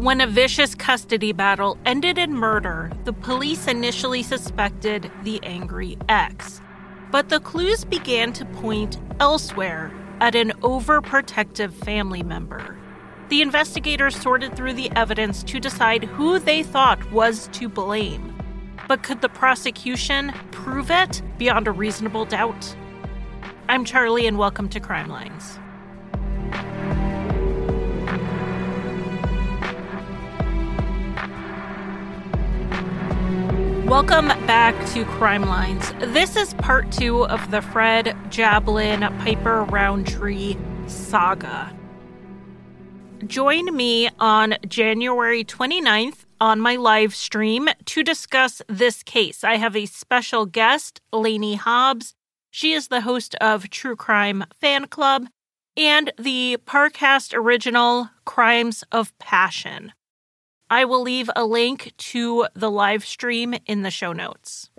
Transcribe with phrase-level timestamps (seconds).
[0.00, 6.62] When a vicious custody battle ended in murder, the police initially suspected the angry ex.
[7.10, 9.92] But the clues began to point elsewhere
[10.22, 12.78] at an overprotective family member.
[13.28, 18.34] The investigators sorted through the evidence to decide who they thought was to blame.
[18.88, 22.74] But could the prosecution prove it beyond a reasonable doubt?
[23.68, 25.59] I'm Charlie, and welcome to Crime Lines.
[33.90, 35.92] Welcome back to Crime Lines.
[35.98, 41.76] This is part two of the Fred Jablin Piper Rountree saga.
[43.26, 49.42] Join me on January 29th on my live stream to discuss this case.
[49.42, 52.14] I have a special guest, Lainey Hobbs.
[52.52, 55.26] She is the host of True Crime Fan Club
[55.76, 59.90] and the Parcast original Crimes of Passion.
[60.70, 64.70] I will leave a link to the live stream in the show notes.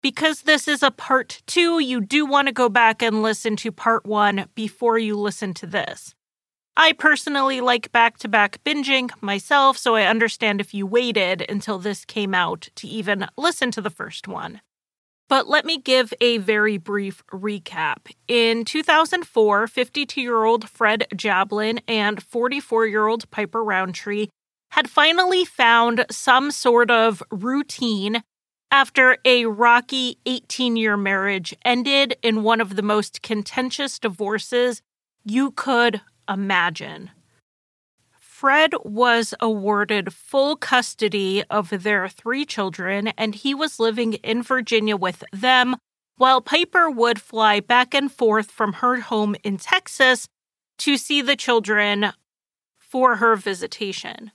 [0.00, 3.72] Because this is a part two, you do want to go back and listen to
[3.72, 6.14] part one before you listen to this.
[6.76, 11.78] I personally like back to back binging myself, so I understand if you waited until
[11.78, 14.60] this came out to even listen to the first one.
[15.32, 18.12] But let me give a very brief recap.
[18.28, 24.26] In 2004, 52 year old Fred Jablin and 44 year old Piper Rountree
[24.72, 28.22] had finally found some sort of routine
[28.70, 34.82] after a rocky 18 year marriage ended in one of the most contentious divorces
[35.24, 37.08] you could imagine.
[38.42, 44.96] Fred was awarded full custody of their three children, and he was living in Virginia
[44.96, 45.76] with them,
[46.16, 50.26] while Piper would fly back and forth from her home in Texas
[50.78, 52.14] to see the children
[52.80, 54.32] for her visitation.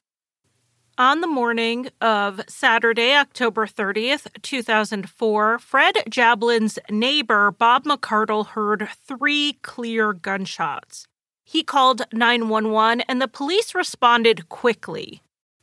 [0.98, 9.60] On the morning of Saturday, October 30th, 2004, Fred Jablin's neighbor, Bob McCardle, heard three
[9.64, 11.08] clear gunshots.
[11.50, 15.22] He called 911 and the police responded quickly.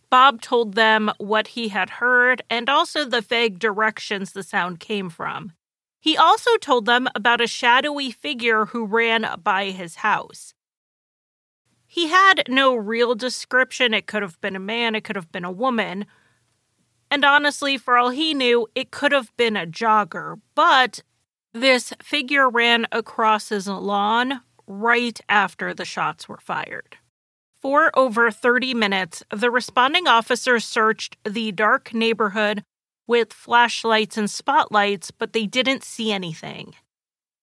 [0.09, 5.11] Bob told them what he had heard and also the vague directions the sound came
[5.11, 5.53] from.
[6.01, 10.55] He also told them about a shadowy figure who ran by his house.
[11.87, 13.93] He had no real description.
[13.93, 16.07] It could have been a man, it could have been a woman.
[17.11, 20.41] And honestly, for all he knew, it could have been a jogger.
[20.55, 21.03] But
[21.53, 26.97] this figure ran across his lawn right after the shots were fired.
[27.55, 32.65] For over 30 minutes, the responding officers searched the dark neighborhood
[33.07, 36.75] with flashlights and spotlights, but they didn't see anything.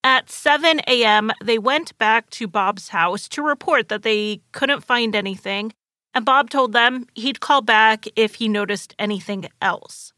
[0.04, 5.16] At 7 a.m., they went back to Bob's house to report that they couldn't find
[5.16, 5.74] anything,
[6.14, 10.14] and Bob told them he'd call back if he noticed anything else.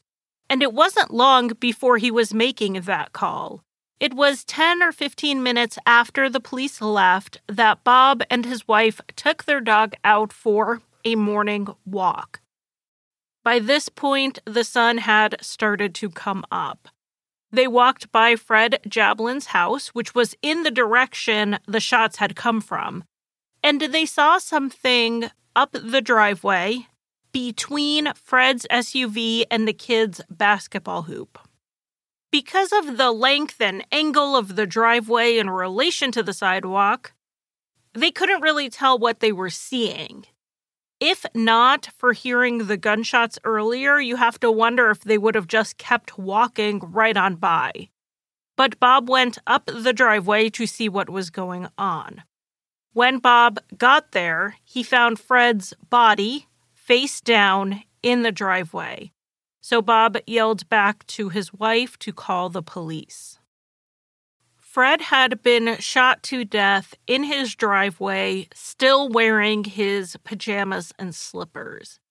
[0.49, 3.63] And it wasn't long before he was making that call.
[4.03, 8.99] It was 10 or 15 minutes after the police left that Bob and his wife
[9.15, 12.41] took their dog out for a morning walk.
[13.45, 16.89] By this point, the sun had started to come up.
[17.49, 22.59] They walked by Fred Jablin's house, which was in the direction the shots had come
[22.59, 23.05] from,
[23.63, 26.87] and they saw something up the driveway
[27.31, 31.39] between Fred's SUV and the kid's basketball hoop.
[32.33, 37.13] Because of the length and angle of the driveway in relation to the sidewalk,
[37.93, 40.25] they couldn't really tell what they were seeing.
[40.99, 45.45] If not for hearing the gunshots earlier, you have to wonder if they would have
[45.45, 47.89] just kept walking right on by.
[48.57, 52.23] But Bob went up the driveway to see what was going on.
[52.93, 59.11] When Bob got there, he found Fred's body face down in the driveway
[59.63, 63.39] so Bob yelled back to his wife to call the police.
[64.57, 72.01] Fred had been shot to death in his driveway, still wearing his pajamas and slippers.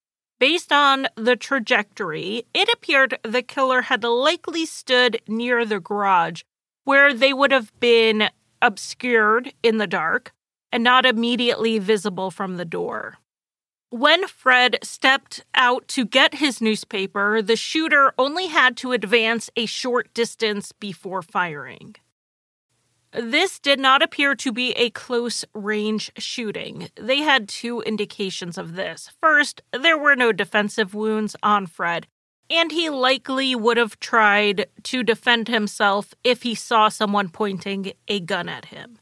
[0.40, 6.42] Based on the trajectory, it appeared the killer had likely stood near the garage,
[6.84, 8.30] where they would have been
[8.62, 10.32] obscured in the dark
[10.72, 13.18] and not immediately visible from the door.
[13.92, 19.66] When Fred stepped out to get his newspaper, the shooter only had to advance a
[19.66, 21.96] short distance before firing.
[23.12, 26.88] This did not appear to be a close range shooting.
[26.98, 29.10] They had two indications of this.
[29.20, 32.06] First, there were no defensive wounds on Fred,
[32.48, 38.20] and he likely would have tried to defend himself if he saw someone pointing a
[38.20, 39.00] gun at him.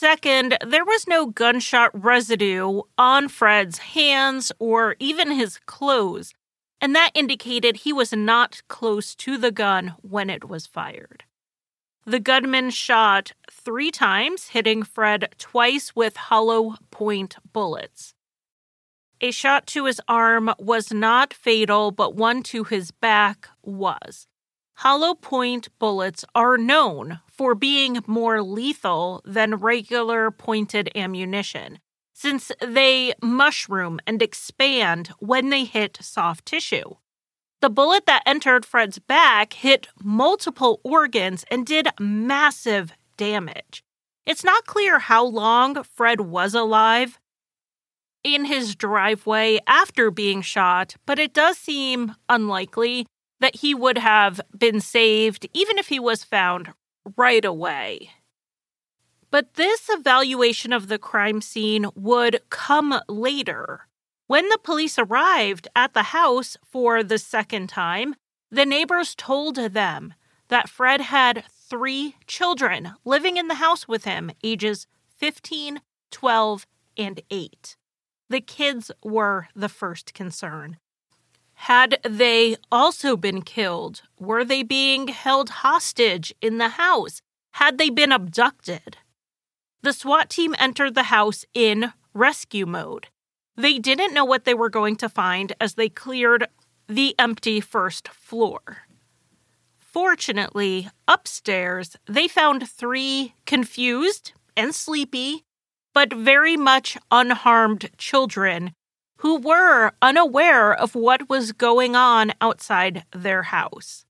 [0.00, 6.32] Second, there was no gunshot residue on Fred's hands or even his clothes,
[6.80, 11.24] and that indicated he was not close to the gun when it was fired.
[12.06, 18.14] The gunman shot three times, hitting Fred twice with hollow point bullets.
[19.20, 24.26] A shot to his arm was not fatal, but one to his back was.
[24.80, 31.80] Hollow point bullets are known for being more lethal than regular pointed ammunition,
[32.14, 36.94] since they mushroom and expand when they hit soft tissue.
[37.60, 43.84] The bullet that entered Fred's back hit multiple organs and did massive damage.
[44.24, 47.18] It's not clear how long Fred was alive
[48.24, 53.04] in his driveway after being shot, but it does seem unlikely
[53.40, 56.72] that he would have been saved even if he was found
[57.16, 58.10] right away.
[59.30, 63.86] But this evaluation of the crime scene would come later.
[64.26, 68.14] When the police arrived at the house for the second time,
[68.50, 70.14] the neighbors told them
[70.48, 74.86] that Fred had three children living in the house with him, ages
[75.18, 76.66] 15, 12,
[76.96, 77.76] and 8.
[78.28, 80.78] The kids were the first concern.
[81.64, 84.00] Had they also been killed?
[84.18, 87.20] Were they being held hostage in the house?
[87.52, 88.96] Had they been abducted?
[89.82, 93.08] The SWAT team entered the house in rescue mode.
[93.56, 96.48] They didn't know what they were going to find as they cleared
[96.88, 98.88] the empty first floor.
[99.76, 105.44] Fortunately, upstairs, they found three confused and sleepy,
[105.92, 108.72] but very much unharmed children
[109.20, 114.06] who were unaware of what was going on outside their house.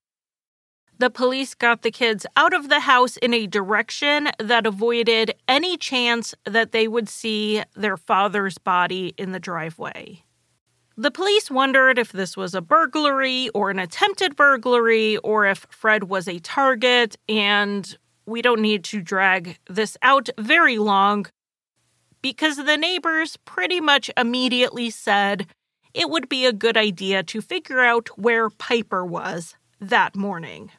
[0.99, 5.77] The police got the kids out of the house in a direction that avoided any
[5.77, 10.23] chance that they would see their father's body in the driveway.
[10.97, 16.05] The police wondered if this was a burglary or an attempted burglary or if Fred
[16.05, 17.97] was a target, and
[18.27, 21.27] we don't need to drag this out very long
[22.23, 25.47] because the neighbors pretty much immediately said
[25.95, 30.71] it would be a good idea to figure out where Piper was that morning.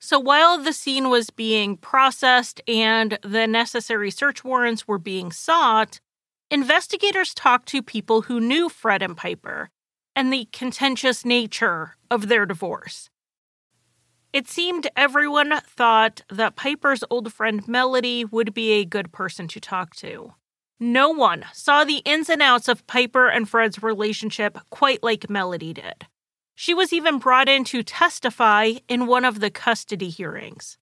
[0.00, 6.00] So while the scene was being processed and the necessary search warrants were being sought,
[6.50, 9.70] investigators talked to people who knew Fred and Piper
[10.14, 13.07] and the contentious nature of their divorce.
[14.32, 19.60] It seemed everyone thought that Piper's old friend Melody would be a good person to
[19.60, 20.34] talk to.
[20.78, 25.72] No one saw the ins and outs of Piper and Fred's relationship quite like Melody
[25.72, 26.06] did.
[26.54, 30.76] She was even brought in to testify in one of the custody hearings.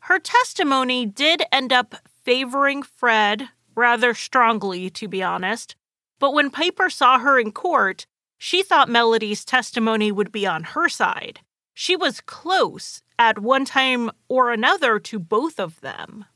[0.00, 1.94] Her testimony did end up
[2.24, 5.76] favoring Fred rather strongly, to be honest,
[6.18, 8.06] but when Piper saw her in court,
[8.38, 11.40] she thought Melody's testimony would be on her side.
[11.74, 16.26] She was close at one time or another to both of them.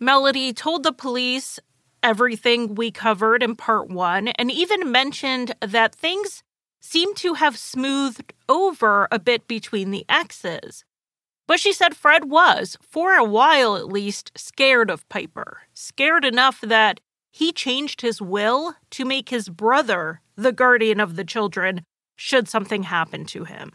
[0.00, 1.60] Melody told the police
[2.02, 6.42] everything we covered in part one and even mentioned that things
[6.80, 10.84] seemed to have smoothed over a bit between the exes.
[11.46, 16.60] But she said Fred was, for a while at least, scared of Piper, scared enough
[16.60, 21.84] that he changed his will to make his brother the guardian of the children
[22.16, 23.72] should something happen to him.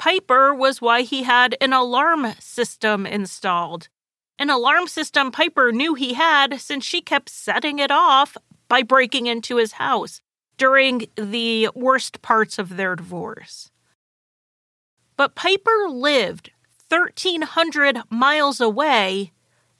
[0.00, 3.90] Piper was why he had an alarm system installed.
[4.38, 8.34] An alarm system Piper knew he had since she kept setting it off
[8.66, 10.22] by breaking into his house
[10.56, 13.70] during the worst parts of their divorce.
[15.18, 16.50] But Piper lived
[16.88, 19.32] 1,300 miles away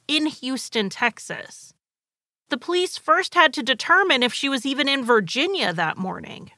[0.06, 1.72] in Houston, Texas.
[2.50, 6.50] The police first had to determine if she was even in Virginia that morning.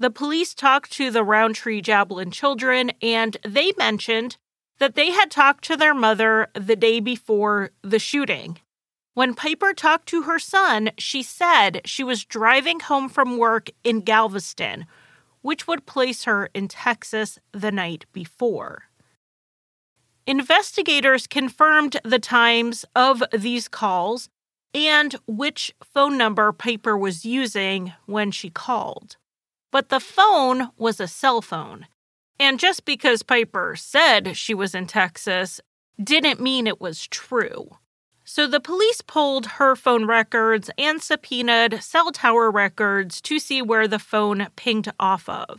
[0.00, 4.36] The police talked to the Rountree Jablin children, and they mentioned
[4.78, 8.58] that they had talked to their mother the day before the shooting.
[9.14, 14.02] When Piper talked to her son, she said she was driving home from work in
[14.02, 14.86] Galveston,
[15.42, 18.84] which would place her in Texas the night before.
[20.28, 24.28] Investigators confirmed the times of these calls
[24.72, 29.16] and which phone number Piper was using when she called.
[29.70, 31.86] But the phone was a cell phone.
[32.40, 35.60] And just because Piper said she was in Texas
[36.02, 37.76] didn't mean it was true.
[38.24, 43.88] So the police pulled her phone records and subpoenaed cell tower records to see where
[43.88, 45.58] the phone pinged off of.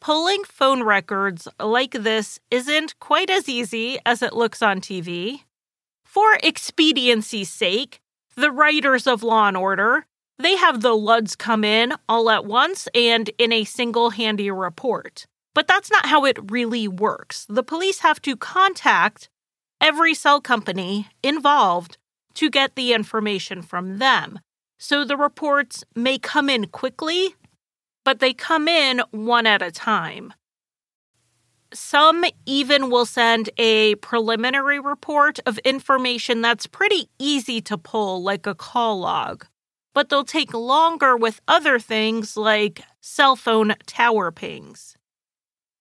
[0.00, 5.44] Pulling phone records like this isn't quite as easy as it looks on TV.
[6.04, 8.00] For expediency's sake,
[8.36, 10.06] the writers of Law and Order,
[10.38, 15.26] they have the LUDs come in all at once and in a single handy report.
[15.54, 17.46] But that's not how it really works.
[17.48, 19.30] The police have to contact
[19.80, 21.96] every cell company involved
[22.34, 24.40] to get the information from them.
[24.78, 27.34] So the reports may come in quickly,
[28.04, 30.34] but they come in one at a time.
[31.72, 38.46] Some even will send a preliminary report of information that's pretty easy to pull, like
[38.46, 39.46] a call log,
[39.96, 44.94] but they'll take longer with other things like cell phone tower pings.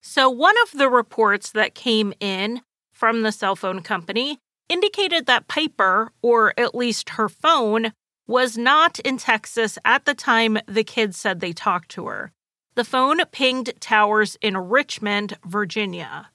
[0.01, 2.61] So, one of the reports that came in
[2.93, 7.91] from the cell phone company indicated that Piper, or at least her phone,
[8.25, 12.31] was not in Texas at the time the kids said they talked to her.
[12.75, 16.29] The phone pinged towers in Richmond, Virginia.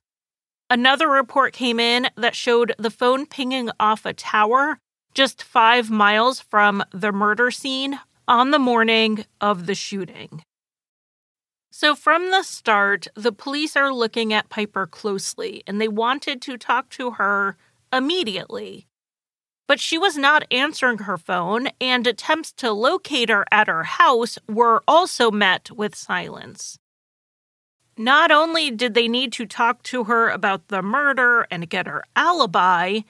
[0.69, 4.81] Another report came in that showed the phone pinging off a tower
[5.15, 10.43] just five miles from the murder scene on the morning of the shooting.
[11.73, 16.59] So, from the start, the police are looking at Piper closely and they wanted to
[16.59, 17.57] talk to her
[17.93, 18.87] immediately.
[19.67, 24.37] But she was not answering her phone, and attempts to locate her at her house
[24.49, 26.77] were also met with silence.
[27.97, 32.03] Not only did they need to talk to her about the murder and get her
[32.17, 33.01] alibi,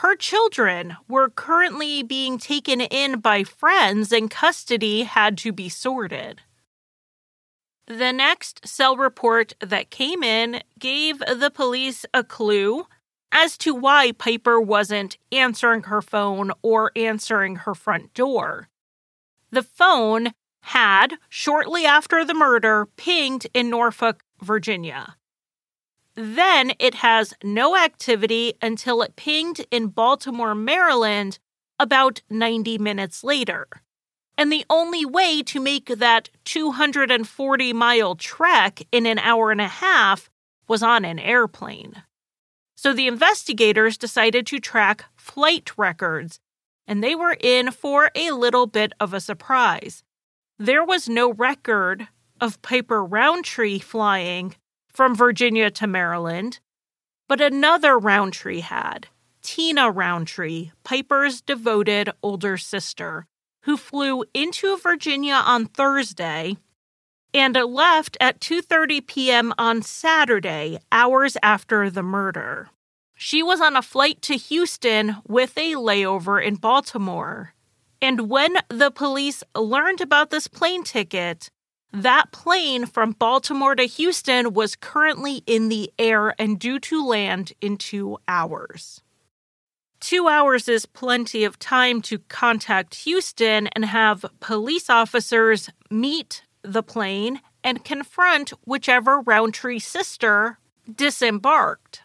[0.00, 6.40] her children were currently being taken in by friends and custody had to be sorted.
[7.86, 12.86] The next cell report that came in gave the police a clue
[13.30, 18.70] as to why Piper wasn't answering her phone or answering her front door.
[19.50, 25.16] The phone had, shortly after the murder, pinged in Norfolk, Virginia.
[26.22, 31.38] Then it has no activity until it pinged in Baltimore, Maryland,
[31.78, 33.66] about 90 minutes later.
[34.36, 39.66] And the only way to make that 240 mile trek in an hour and a
[39.66, 40.28] half
[40.68, 42.02] was on an airplane.
[42.76, 46.38] So the investigators decided to track flight records,
[46.86, 50.04] and they were in for a little bit of a surprise.
[50.58, 52.08] There was no record
[52.42, 54.54] of Piper Rountree flying
[54.92, 56.60] from Virginia to Maryland,
[57.28, 59.08] but another Rountree had
[59.42, 63.26] Tina Rountree, Piper's devoted older sister,
[63.62, 66.56] who flew into Virginia on Thursday
[67.32, 69.54] and left at 2:30 p.m.
[69.58, 72.70] on Saturday, hours after the murder.
[73.14, 77.54] She was on a flight to Houston with a layover in Baltimore.
[78.02, 81.50] And when the police learned about this plane ticket,
[81.92, 87.52] that plane from Baltimore to Houston was currently in the air and due to land
[87.60, 89.02] in two hours.
[89.98, 96.82] Two hours is plenty of time to contact Houston and have police officers meet the
[96.82, 100.58] plane and confront whichever Rountree sister
[100.94, 102.02] disembarked.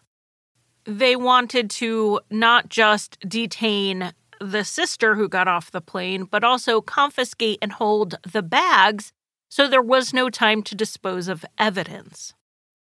[0.85, 6.81] They wanted to not just detain the sister who got off the plane, but also
[6.81, 9.13] confiscate and hold the bags
[9.49, 12.33] so there was no time to dispose of evidence.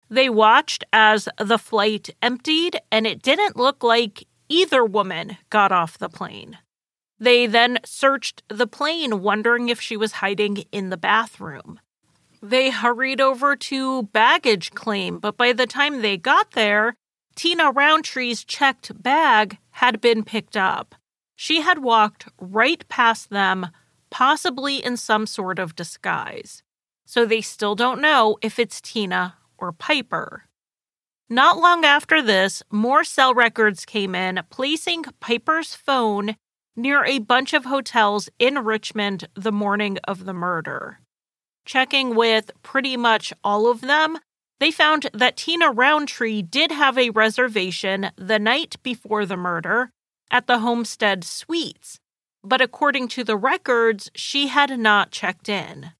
[0.10, 5.98] They watched as the flight emptied, and it didn't look like either woman got off
[5.98, 6.58] the plane.
[7.20, 11.80] They then searched the plane, wondering if she was hiding in the bathroom.
[12.42, 16.96] They hurried over to baggage claim, but by the time they got there,
[17.36, 20.96] Tina Rountree's checked bag had been picked up.
[21.36, 23.68] She had walked right past them,
[24.10, 26.64] possibly in some sort of disguise.
[27.06, 30.46] So they still don't know if it's Tina or Piper.
[31.30, 36.36] Not long after this, more cell records came in, placing Piper's phone
[36.76, 41.00] near a bunch of hotels in Richmond the morning of the murder.
[41.66, 44.18] Checking with pretty much all of them,
[44.60, 49.92] they found that Tina Rountree did have a reservation the night before the murder
[50.32, 52.00] at the Homestead Suites,
[52.44, 55.92] but according to the records, she had not checked in.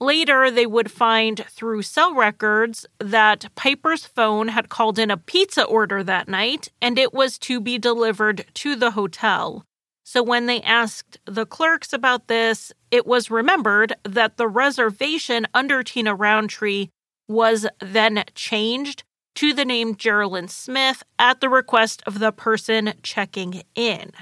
[0.00, 5.64] Later, they would find through cell records that Piper's phone had called in a pizza
[5.64, 9.64] order that night and it was to be delivered to the hotel.
[10.04, 15.82] So, when they asked the clerks about this, it was remembered that the reservation under
[15.82, 16.88] Tina Rountree
[17.28, 19.02] was then changed
[19.34, 24.12] to the name Geraldine Smith at the request of the person checking in.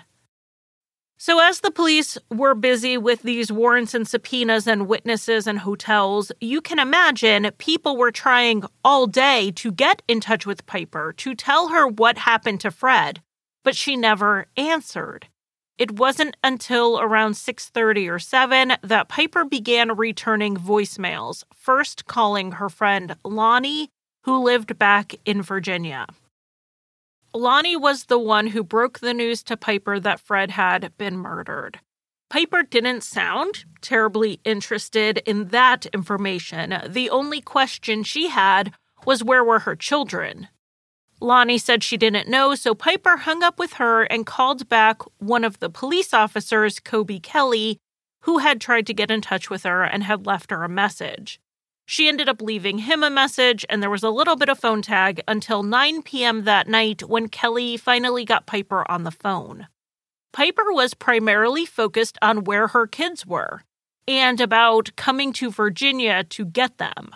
[1.19, 6.31] So, as the police were busy with these warrants and subpoenas and witnesses and hotels,
[6.43, 11.35] you can imagine people were trying all day to get in touch with Piper to
[11.35, 13.23] tell her what happened to Fred.
[13.65, 15.27] but she never answered.
[15.77, 22.69] It wasn't until around 6:30 or 7 that Piper began returning voicemails, first calling her
[22.69, 23.89] friend Lonnie,
[24.23, 26.07] who lived back in Virginia.
[27.37, 31.81] Lonnie was the one who broke the news to Piper that Fred had been murdered.
[32.31, 36.75] Piper didn't sound terribly interested in that information.
[36.89, 38.73] The only question she had
[39.05, 40.49] was where were her children?
[41.21, 45.45] Lonnie said she didn't know, so Piper hung up with her and called back one
[45.45, 47.79] of the police officers, Kobe Kelly,
[48.23, 51.39] who had tried to get in touch with her and had left her a message.
[51.87, 54.83] She ended up leaving him a message, and there was a little bit of phone
[54.83, 56.43] tag until 9 p.m.
[56.43, 59.69] that night when Kelly finally got Piper on the phone.
[60.33, 63.63] Piper was primarily focused on where her kids were
[64.09, 67.11] and about coming to Virginia to get them.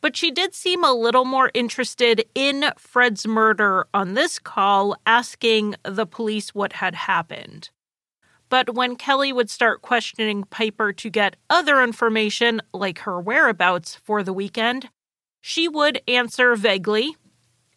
[0.00, 5.76] But she did seem a little more interested in Fred's murder on this call, asking
[5.84, 7.70] the police what had happened.
[8.48, 14.22] But when Kelly would start questioning Piper to get other information, like her whereabouts for
[14.22, 14.88] the weekend,
[15.40, 17.16] she would answer vaguely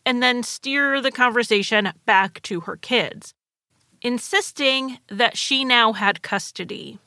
[0.05, 3.33] and then steer the conversation back to her kids
[4.01, 6.99] insisting that she now had custody.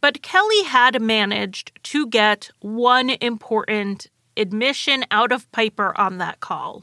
[0.00, 6.82] But Kelly had managed to get one important admission out of Piper on that call.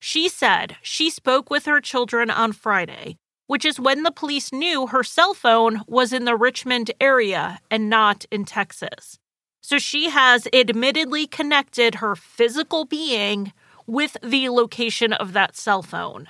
[0.00, 3.16] She said she spoke with her children on Friday,
[3.52, 7.90] which is when the police knew her cell phone was in the Richmond area and
[7.90, 9.18] not in Texas.
[9.60, 13.52] So she has admittedly connected her physical being
[13.86, 16.28] with the location of that cell phone.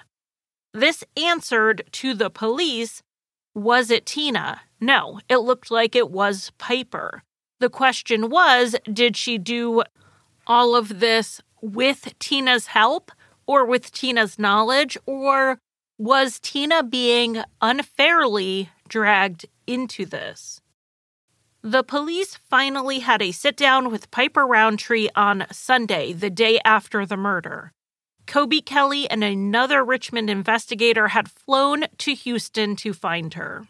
[0.75, 3.05] This answered to the police
[3.55, 4.63] was it Tina?
[4.81, 7.23] No, it looked like it was Piper.
[7.61, 9.85] The question was did she do
[10.45, 13.13] all of this with Tina's help
[13.47, 15.61] or with Tina's knowledge, or
[16.03, 20.61] was Tina being unfairly dragged into this?
[21.63, 27.07] The police finally had a sit down with Piper Rountree on Sunday, the day after
[27.07, 27.71] the murder.
[28.27, 33.69] Kobe Kelly and another Richmond investigator had flown to Houston to find her.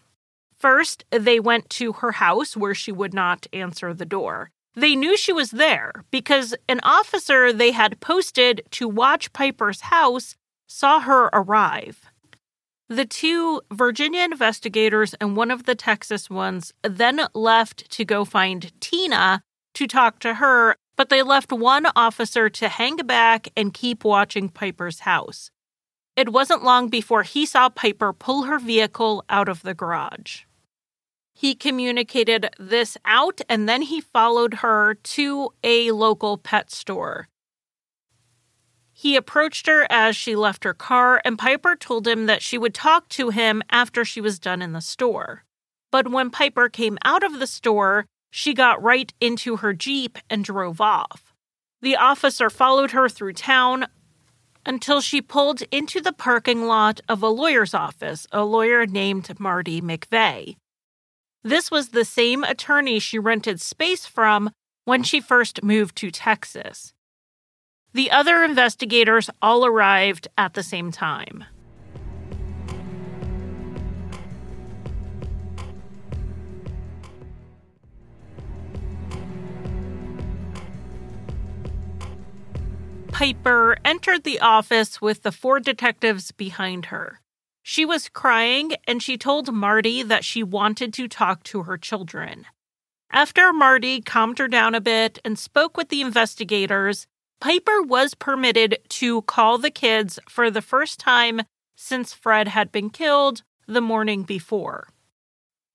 [0.58, 4.50] First, they went to her house where she would not answer the door.
[4.74, 10.34] They knew she was there because an officer they had posted to watch Piper's house
[10.66, 12.06] saw her arrive.
[12.92, 18.70] The two Virginia investigators and one of the Texas ones then left to go find
[18.82, 19.40] Tina
[19.72, 24.50] to talk to her but they left one officer to hang back and keep watching
[24.50, 25.50] Piper's house.
[26.16, 30.42] It wasn't long before he saw Piper pull her vehicle out of the garage.
[31.34, 37.26] He communicated this out and then he followed her to a local pet store.
[39.02, 42.72] He approached her as she left her car, and Piper told him that she would
[42.72, 45.42] talk to him after she was done in the store.
[45.90, 50.44] But when Piper came out of the store, she got right into her Jeep and
[50.44, 51.34] drove off.
[51.80, 53.88] The officer followed her through town
[54.64, 59.80] until she pulled into the parking lot of a lawyer's office, a lawyer named Marty
[59.80, 60.54] McVeigh.
[61.42, 64.52] This was the same attorney she rented space from
[64.84, 66.94] when she first moved to Texas.
[67.94, 71.44] The other investigators all arrived at the same time.
[83.12, 87.20] Piper entered the office with the four detectives behind her.
[87.62, 92.46] She was crying and she told Marty that she wanted to talk to her children.
[93.12, 97.06] After Marty calmed her down a bit and spoke with the investigators,
[97.42, 101.42] Piper was permitted to call the kids for the first time
[101.74, 104.86] since Fred had been killed the morning before.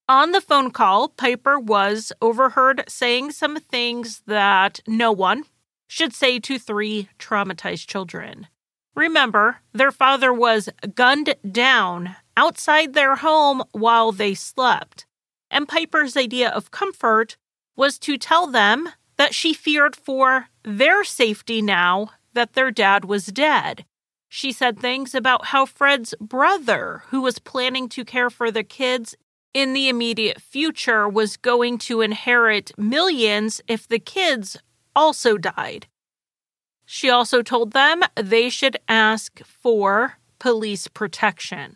[0.08, 5.44] On the phone call, Piper was overheard saying some things that no one,
[5.90, 8.48] should say to three traumatized children.
[8.96, 15.06] Remember, their father was gunned down outside their home while they slept.
[15.52, 17.36] And Piper's idea of comfort
[17.76, 23.28] was to tell them that she feared for their safety now that their dad was
[23.28, 23.86] dead.
[24.30, 29.16] She said things about how Fred's brother, who was planning to care for the kids
[29.54, 34.58] in the immediate future, was going to inherit millions if the kids
[34.96, 35.88] also died.
[36.86, 41.76] She also told them they should ask for police protection.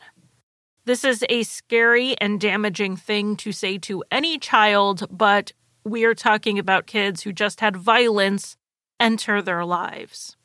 [0.86, 6.16] This is a scary and damaging thing to say to any child, but we are
[6.16, 8.58] talking about kids who just had violence
[9.00, 10.38] enter their lives.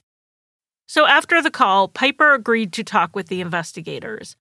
[0.87, 4.37] So after the call, Piper agreed to talk with the investigators.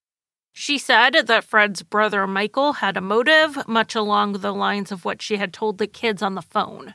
[0.53, 5.21] She said that Fred's brother Michael had a motive, much along the lines of what
[5.21, 6.93] she had told the kids on the phone.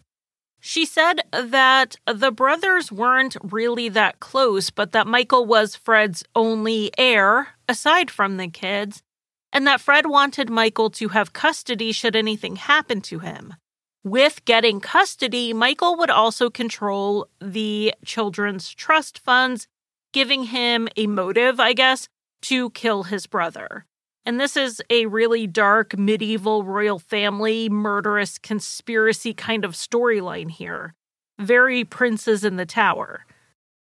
[0.61, 6.91] She said that the brothers weren't really that close, but that Michael was Fred's only
[6.97, 9.03] heir, aside from the kids,
[9.53, 13.55] and that Fred wanted Michael to have custody should anything happen to him.
[14.03, 19.69] With getting custody, Michael would also control the children's trust funds,
[20.13, 22.09] giving him a motive, I guess,
[22.43, 23.85] to kill his brother.
[24.25, 30.95] And this is a really dark medieval royal family murderous conspiracy kind of storyline here.
[31.39, 33.27] Very princes in the tower.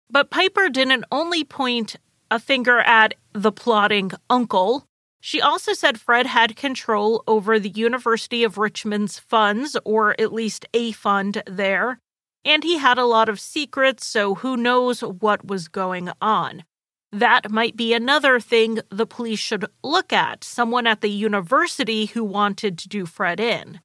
[0.09, 1.97] But Piper didn't only point
[2.31, 4.85] a finger at the plotting uncle.
[5.21, 10.65] She also said Fred had control over the University of Richmond's funds, or at least
[10.73, 11.99] a fund there,
[12.45, 16.63] and he had a lot of secrets, so who knows what was going on.
[17.11, 22.23] That might be another thing the police should look at someone at the university who
[22.23, 23.81] wanted to do Fred in.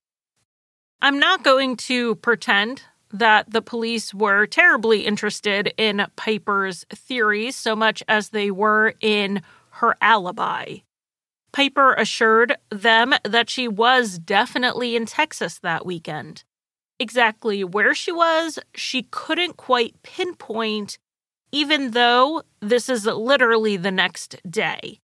[1.01, 7.75] I'm not going to pretend that the police were terribly interested in Piper's theories so
[7.75, 10.79] much as they were in her alibi.
[11.55, 16.45] Piper assured them that she was definitely in Texas that weekend.
[16.99, 20.99] Exactly where she was, she couldn't quite pinpoint
[21.55, 24.99] even though this is literally the next day.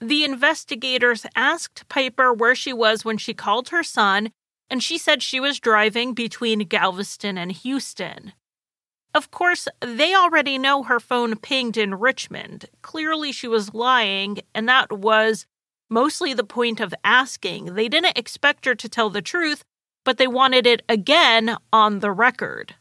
[0.00, 4.32] The investigators asked Piper where she was when she called her son,
[4.68, 8.32] and she said she was driving between Galveston and Houston.
[9.16, 12.66] Of course, they already know her phone pinged in Richmond.
[12.82, 15.46] Clearly, she was lying, and that was
[15.88, 17.76] mostly the point of asking.
[17.76, 19.64] They didn't expect her to tell the truth,
[20.04, 22.74] but they wanted it again on the record.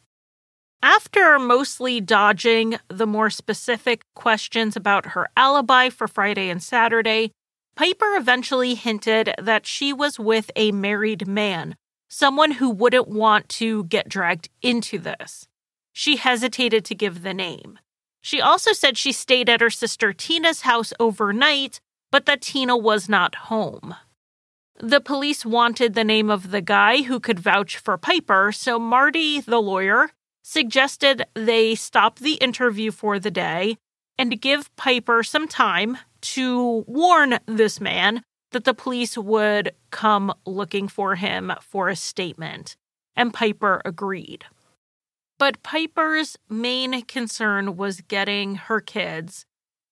[0.83, 7.31] After mostly dodging the more specific questions about her alibi for Friday and Saturday,
[7.77, 11.77] Piper eventually hinted that she was with a married man,
[12.09, 15.47] someone who wouldn't want to get dragged into this.
[15.97, 17.79] She hesitated to give the name.
[18.21, 21.79] She also said she stayed at her sister Tina's house overnight,
[22.11, 23.95] but that Tina was not home.
[24.77, 29.39] The police wanted the name of the guy who could vouch for Piper, so Marty,
[29.39, 30.11] the lawyer,
[30.43, 33.77] suggested they stop the interview for the day
[34.17, 35.97] and give Piper some time
[36.33, 42.75] to warn this man that the police would come looking for him for a statement.
[43.15, 44.43] And Piper agreed.
[45.37, 49.45] But Piper's main concern was getting her kids,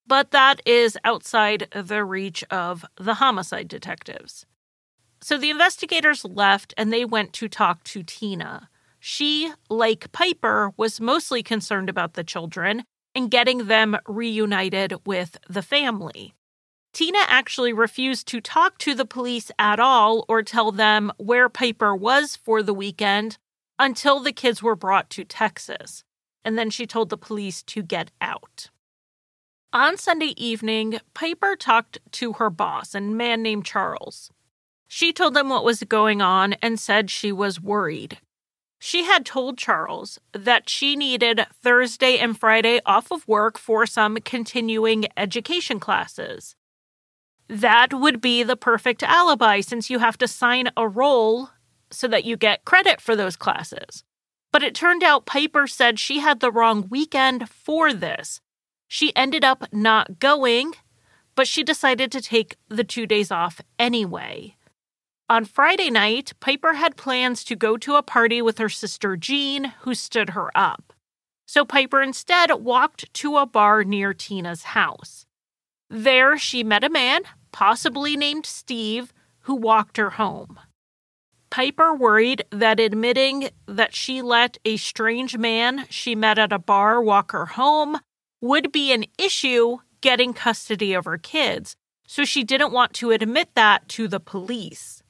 [0.08, 4.46] but that is outside the reach of the homicide detectives.
[5.22, 8.70] So the investigators left and they went to talk to Tina.
[9.00, 12.84] She, like Piper, was mostly concerned about the children
[13.16, 16.34] and getting them reunited with the family.
[16.94, 21.96] Tina actually refused to talk to the police at all or tell them where Piper
[21.96, 23.38] was for the weekend
[23.80, 26.04] until the kids were brought to Texas.
[26.46, 28.70] And then she told the police to get out.
[29.72, 34.30] On Sunday evening, Piper talked to her boss, a man named Charles.
[34.88, 38.20] She told him what was going on and said she was worried
[38.86, 44.18] she had told Charles that she needed Thursday and Friday off of work for some
[44.18, 46.58] continuing education classes.
[47.48, 51.52] That would be the perfect alibi since you have to sign a roll
[51.94, 54.04] so that you get credit for those classes.
[54.52, 58.40] But it turned out Piper said she had the wrong weekend for this.
[58.88, 60.74] She ended up not going,
[61.36, 64.56] but she decided to take the two days off anyway.
[65.30, 69.74] On Friday night, Piper had plans to go to a party with her sister Jean,
[69.82, 70.94] who stood her up.
[71.48, 75.26] So Piper instead walked to a bar near Tina's house.
[75.90, 80.60] There, she met a man, possibly named Steve, who walked her home.
[81.54, 87.00] Piper worried that admitting that she let a strange man she met at a bar
[87.00, 88.00] walk her home
[88.42, 91.76] would be an issue getting custody of her kids,
[92.08, 95.04] so she didn't want to admit that to the police.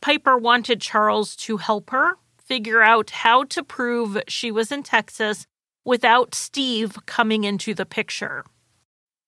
[0.00, 5.48] Piper wanted Charles to help her figure out how to prove she was in Texas
[5.84, 8.44] without Steve coming into the picture.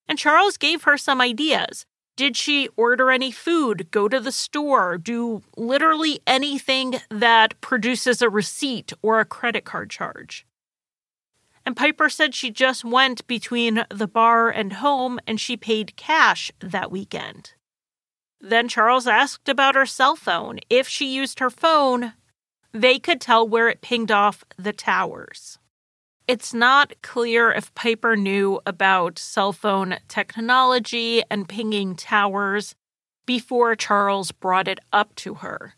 [0.06, 1.84] And Charles gave her some ideas.
[2.14, 8.28] Did she order any food, go to the store, do literally anything that produces a
[8.28, 10.46] receipt or a credit card charge?
[11.64, 16.50] And Piper said she just went between the bar and home and she paid cash
[16.60, 17.54] that weekend.
[18.40, 20.58] Then Charles asked about her cell phone.
[20.68, 22.14] If she used her phone,
[22.72, 25.58] they could tell where it pinged off the towers.
[26.32, 32.74] It's not clear if Piper knew about cell phone technology and pinging towers
[33.26, 35.74] before Charles brought it up to her.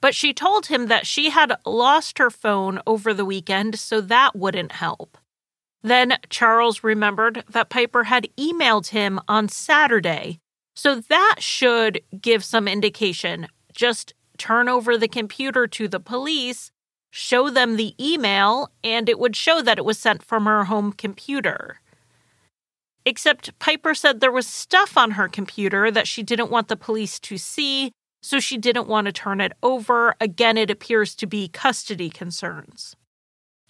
[0.00, 4.36] But she told him that she had lost her phone over the weekend, so that
[4.36, 5.18] wouldn't help.
[5.82, 10.38] Then Charles remembered that Piper had emailed him on Saturday,
[10.76, 13.48] so that should give some indication.
[13.74, 16.70] Just turn over the computer to the police,
[17.16, 20.92] show them the email, and it would show that it was sent from her home
[20.92, 21.80] computer.
[23.06, 27.18] Except Piper said there was stuff on her computer that she didn't want the police
[27.20, 27.90] to see,
[28.22, 30.14] so she didn't want to turn it over.
[30.20, 32.96] Again, it appears to be custody concerns.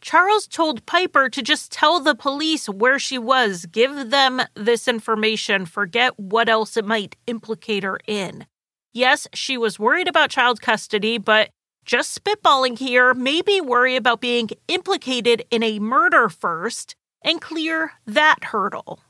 [0.00, 5.66] Charles told Piper to just tell the police where she was, give them this information,
[5.66, 8.46] forget what else it might implicate her in.
[8.92, 11.50] Yes, she was worried about child custody, but
[11.86, 18.44] just spitballing here, maybe worry about being implicated in a murder first and clear that
[18.44, 19.00] hurdle.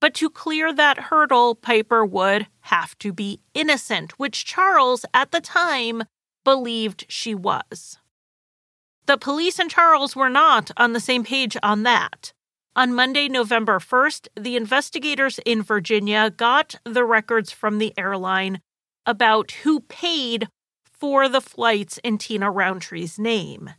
[0.00, 5.40] But to clear that hurdle, Piper would have to be innocent, which Charles at the
[5.40, 6.04] time
[6.44, 7.98] believed she was.
[9.06, 12.32] The police and Charles were not on the same page on that.
[12.76, 18.60] On Monday, November 1st, the investigators in Virginia got the records from the airline
[19.04, 20.46] about who paid
[20.98, 23.70] for the flights in Tina Rountree's name.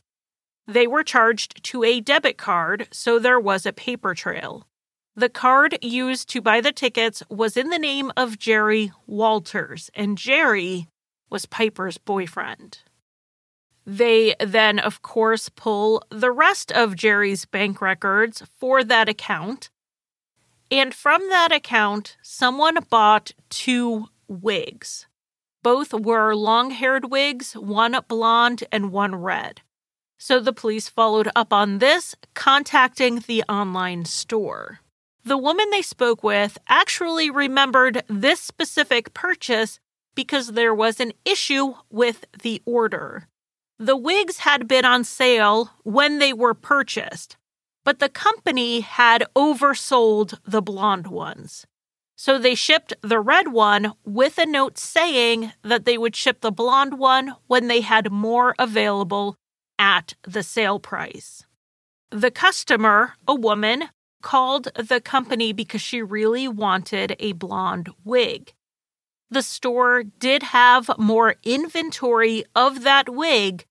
[0.67, 4.67] They were charged to a debit card, so there was a paper trail.
[5.15, 10.17] The card used to buy the tickets was in the name of Jerry Walters, and
[10.17, 10.88] Jerry
[11.29, 12.79] was Piper's boyfriend.
[13.86, 19.71] They then, of course, pull the rest of Jerry's bank records for that account.
[20.69, 25.08] And from that account, someone bought two wigs.
[25.62, 29.62] Both were long haired wigs, one blonde and one red.
[30.17, 34.80] So the police followed up on this, contacting the online store.
[35.24, 39.80] The woman they spoke with actually remembered this specific purchase
[40.15, 43.28] because there was an issue with the order.
[43.78, 47.38] The wigs had been on sale when they were purchased,
[47.86, 51.65] but the company had oversold the blonde ones.
[52.21, 56.51] So they shipped the red one with a note saying that they would ship the
[56.51, 59.38] blonde one when they had more available
[59.79, 61.45] at the sale price.
[62.10, 63.86] The customer, a woman,
[64.21, 68.51] called the company because she really wanted a blonde wig.
[69.29, 73.65] The store did have more inventory of that wig,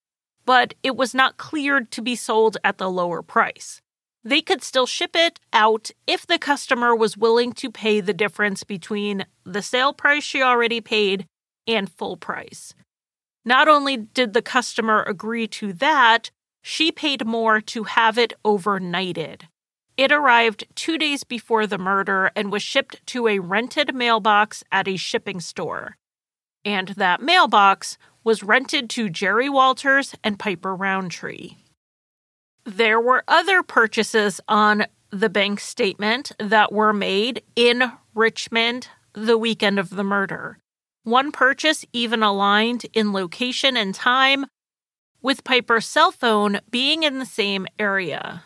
[0.46, 3.82] but it was not cleared to be sold at the lower price.
[4.24, 8.64] They could still ship it out if the customer was willing to pay the difference
[8.64, 11.26] between the sale price she already paid
[11.66, 12.74] and full price.
[13.44, 16.30] Not only did the customer agree to that,
[16.62, 19.42] she paid more to have it overnighted.
[19.96, 24.86] It arrived two days before the murder and was shipped to a rented mailbox at
[24.86, 25.96] a shipping store.
[26.64, 31.56] And that mailbox was rented to Jerry Walters and Piper Rountree.
[32.68, 39.78] There were other purchases on the bank statement that were made in Richmond the weekend
[39.78, 40.58] of the murder.
[41.02, 44.44] One purchase even aligned in location and time,
[45.22, 48.42] with Piper's cell phone being in the same area.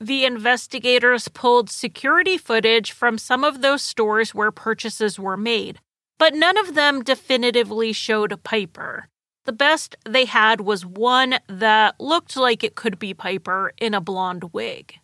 [0.00, 5.78] The investigators pulled security footage from some of those stores where purchases were made,
[6.18, 9.06] but none of them definitively showed Piper.
[9.46, 14.00] The best they had was one that looked like it could be Piper in a
[14.00, 14.94] blonde wig.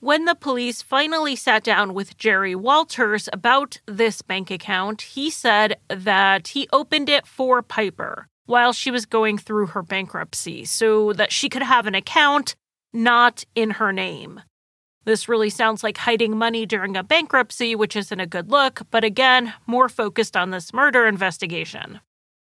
[0.00, 5.78] When the police finally sat down with Jerry Walters about this bank account, he said
[5.88, 11.32] that he opened it for Piper while she was going through her bankruptcy so that
[11.32, 12.54] she could have an account
[12.92, 14.40] not in her name.
[15.04, 19.02] This really sounds like hiding money during a bankruptcy, which isn't a good look, but
[19.02, 22.00] again, more focused on this murder investigation.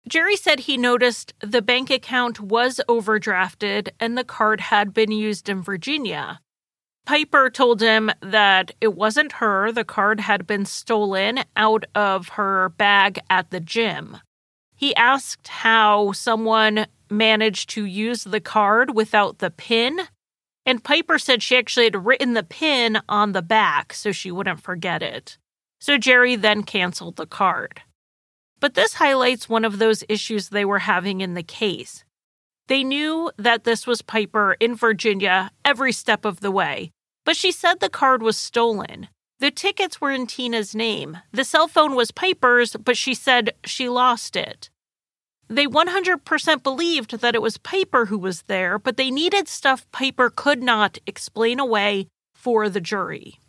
[0.06, 5.48] Jerry said he noticed the bank account was overdrafted and the card had been used
[5.48, 6.40] in Virginia.
[7.06, 12.70] Piper told him that it wasn't her, the card had been stolen out of her
[12.70, 14.18] bag at the gym.
[14.74, 20.00] He asked how someone managed to use the card without the PIN,
[20.66, 24.62] and Piper said she actually had written the pin on the back so she wouldn't
[24.62, 25.38] forget it.
[25.80, 27.82] So Jerry then canceled the card.
[28.60, 32.04] But this highlights one of those issues they were having in the case.
[32.66, 36.92] They knew that this was Piper in Virginia every step of the way,
[37.24, 39.08] but she said the card was stolen.
[39.40, 41.18] The tickets were in Tina's name.
[41.32, 44.70] The cell phone was Piper's, but she said she lost it.
[45.48, 50.30] They 100% believed that it was Piper who was there, but they needed stuff Piper
[50.30, 53.40] could not explain away for the jury.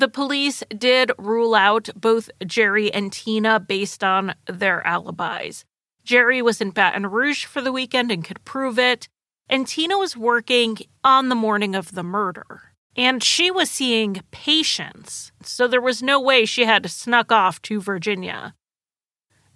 [0.00, 5.66] The police did rule out both Jerry and Tina based on their alibis.
[6.04, 9.10] Jerry was in Baton Rouge for the weekend and could prove it,
[9.46, 12.72] and Tina was working on the morning of the murder.
[12.96, 17.78] And she was seeing patients, so there was no way she had snuck off to
[17.78, 18.54] Virginia.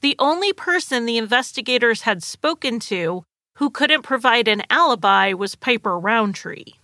[0.03, 5.99] The only person the investigators had spoken to who couldn't provide an alibi was Piper
[5.99, 6.75] Rountree.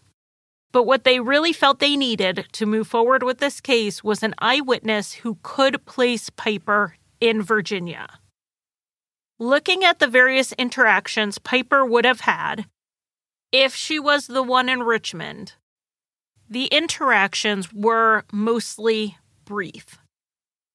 [0.73, 4.35] But what they really felt they needed to move forward with this case was an
[4.39, 8.21] eyewitness who could place Piper in Virginia.
[9.39, 12.67] Looking at the various interactions Piper would have had
[13.53, 15.55] if she was the one in Richmond,
[16.49, 19.99] the interactions were mostly brief.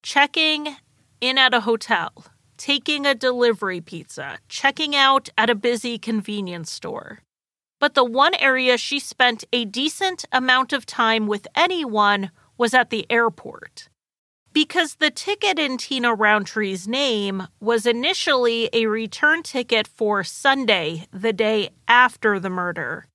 [0.02, 0.76] Checking
[1.20, 2.12] in at a hotel,
[2.58, 7.20] taking a delivery pizza, checking out at a busy convenience store.
[7.78, 12.90] But the one area she spent a decent amount of time with anyone was at
[12.90, 13.88] the airport.
[14.52, 21.34] Because the ticket in Tina Rountree's name was initially a return ticket for Sunday, the
[21.34, 23.06] day after the murder.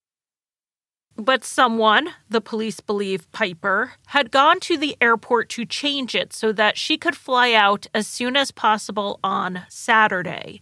[1.15, 6.51] But someone, the police believe Piper, had gone to the airport to change it so
[6.53, 10.61] that she could fly out as soon as possible on Saturday.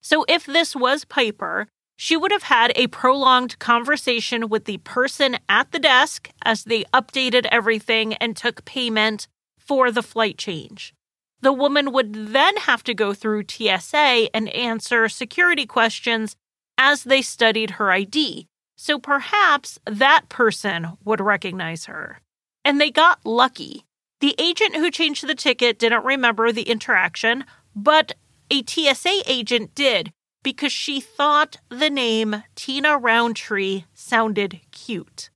[0.00, 1.68] So if this was Piper,
[2.02, 6.82] she would have had a prolonged conversation with the person at the desk as they
[6.94, 10.94] updated everything and took payment for the flight change.
[11.42, 16.36] The woman would then have to go through TSA and answer security questions
[16.78, 18.46] as they studied her ID
[18.78, 22.22] so perhaps that person would recognize her.
[22.64, 23.84] And they got lucky.
[24.20, 27.44] The agent who changed the ticket didn't remember the interaction,
[27.76, 28.14] but
[28.50, 35.30] a TSA agent did because she thought the name Tina Rountree sounded cute.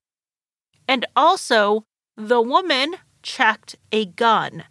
[0.88, 1.84] And also,
[2.16, 4.64] the woman checked a gun.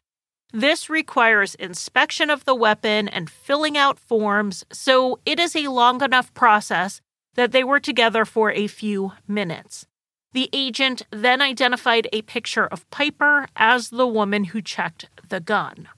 [0.52, 6.04] This requires inspection of the weapon and filling out forms, so it is a long
[6.04, 7.02] enough process
[7.34, 9.88] that they were together for a few minutes.
[10.34, 15.90] The agent then identified a picture of Piper as the woman who checked the gun.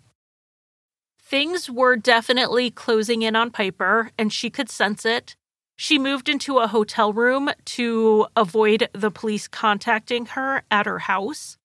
[1.25, 5.35] Things were definitely closing in on Piper, and she could sense it.
[5.75, 11.57] She moved into a hotel room to avoid the police contacting her at her house.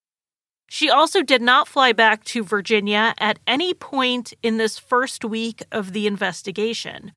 [0.70, 5.62] She also did not fly back to Virginia at any point in this first week
[5.70, 7.12] of the investigation.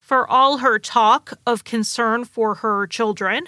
[0.00, 3.44] For all her talk of concern for her children,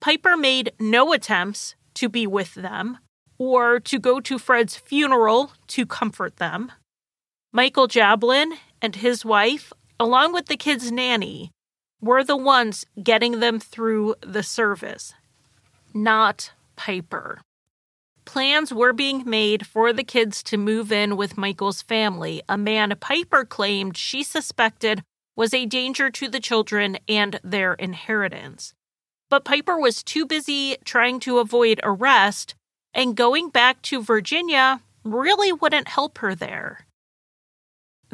[0.00, 2.98] Piper made no attempts to be with them
[3.36, 6.72] or to go to Fred's funeral to comfort them.
[7.56, 11.52] Michael Jablin and his wife, along with the kids' nanny,
[12.00, 15.14] were the ones getting them through the service,
[15.94, 17.42] not Piper.
[18.24, 22.92] Plans were being made for the kids to move in with Michael's family, a man
[22.98, 25.04] Piper claimed she suspected
[25.36, 28.74] was a danger to the children and their inheritance.
[29.30, 32.56] But Piper was too busy trying to avoid arrest,
[32.92, 36.86] and going back to Virginia really wouldn't help her there.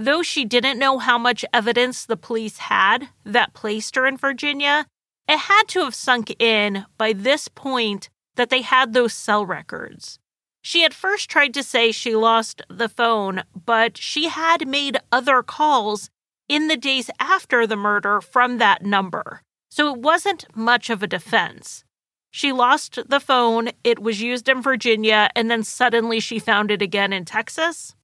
[0.00, 4.86] Though she didn't know how much evidence the police had that placed her in Virginia,
[5.28, 10.18] it had to have sunk in by this point that they had those cell records.
[10.62, 15.42] She had first tried to say she lost the phone, but she had made other
[15.42, 16.08] calls
[16.48, 21.06] in the days after the murder from that number, so it wasn't much of a
[21.06, 21.84] defense.
[22.30, 26.80] She lost the phone, it was used in Virginia, and then suddenly she found it
[26.80, 27.94] again in Texas.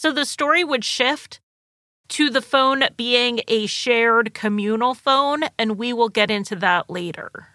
[0.00, 1.40] So the story would shift
[2.10, 7.48] to the phone being a shared communal phone, and we will get into that later.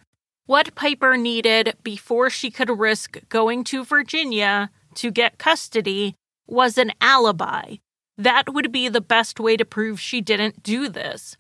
[0.45, 6.91] What Piper needed before she could risk going to Virginia to get custody was an
[6.99, 7.75] alibi,
[8.17, 11.37] that would be the best way to prove she didn't do this.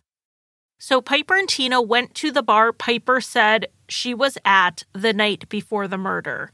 [0.79, 5.49] So Piper and Tina went to the bar Piper said she was at the night
[5.49, 6.53] before the murder.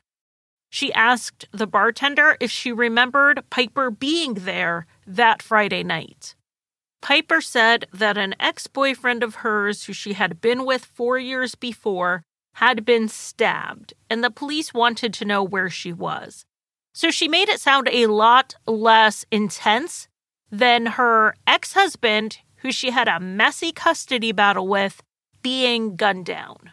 [0.69, 6.35] She asked the bartender if she remembered Piper being there that Friday night.
[7.01, 11.55] Piper said that an ex boyfriend of hers, who she had been with four years
[11.55, 12.23] before,
[12.55, 16.45] had been stabbed, and the police wanted to know where she was.
[16.93, 20.07] So she made it sound a lot less intense
[20.51, 25.01] than her ex husband, who she had a messy custody battle with,
[25.41, 26.71] being gunned down.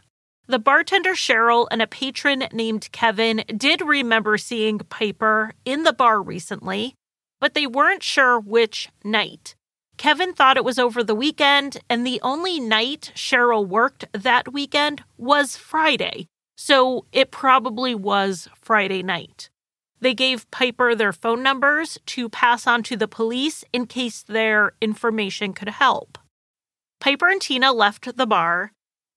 [0.48, 6.22] The bartender Cheryl and a patron named Kevin did remember seeing Piper in the bar
[6.22, 6.94] recently,
[7.40, 9.56] but they weren't sure which night.
[9.96, 15.02] Kevin thought it was over the weekend, and the only night Cheryl worked that weekend
[15.16, 16.28] was Friday.
[16.56, 19.50] So it probably was Friday night.
[20.00, 24.72] They gave Piper their phone numbers to pass on to the police in case their
[24.80, 26.18] information could help.
[27.00, 28.72] Piper and Tina left the bar,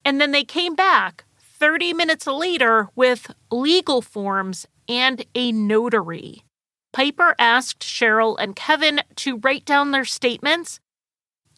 [0.06, 6.44] and then they came back 30 minutes later with legal forms and a notary.
[6.92, 10.80] Piper asked Cheryl and Kevin to write down their statements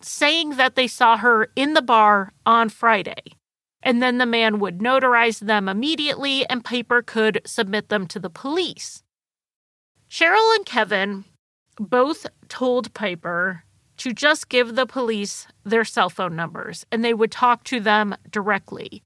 [0.01, 3.37] saying that they saw her in the bar on Friday.
[3.83, 8.29] And then the man would notarize them immediately, and Piper could submit them to the
[8.29, 9.03] police.
[10.09, 11.25] Cheryl and Kevin
[11.79, 13.63] both told Piper
[14.01, 18.15] to just give the police their cell phone numbers and they would talk to them
[18.31, 19.03] directly.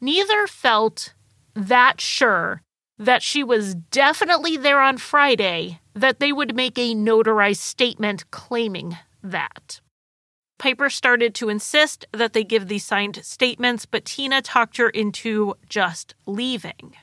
[0.00, 1.14] Neither felt
[1.54, 2.60] that sure
[2.98, 8.96] that she was definitely there on Friday that they would make a notarized statement claiming
[9.22, 9.80] that.
[10.58, 15.54] Piper started to insist that they give these signed statements, but Tina talked her into
[15.68, 16.96] just leaving.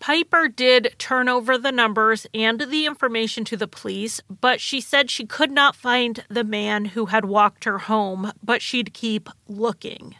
[0.00, 5.10] Piper did turn over the numbers and the information to the police, but she said
[5.10, 10.16] she could not find the man who had walked her home, but she'd keep looking.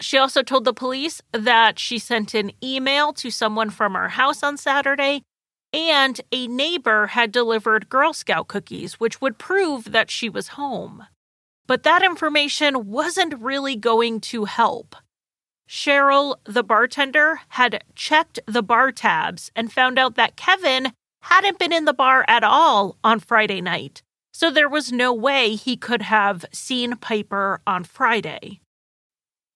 [0.00, 4.42] She also told the police that she sent an email to someone from her house
[4.42, 5.20] on Saturday,
[5.74, 11.04] and a neighbor had delivered Girl Scout cookies, which would prove that she was home.
[11.66, 14.96] But that information wasn't really going to help.
[15.68, 20.92] Cheryl, the bartender, had checked the bar tabs and found out that Kevin
[21.22, 24.02] hadn't been in the bar at all on Friday night.
[24.32, 28.60] So there was no way he could have seen Piper on Friday.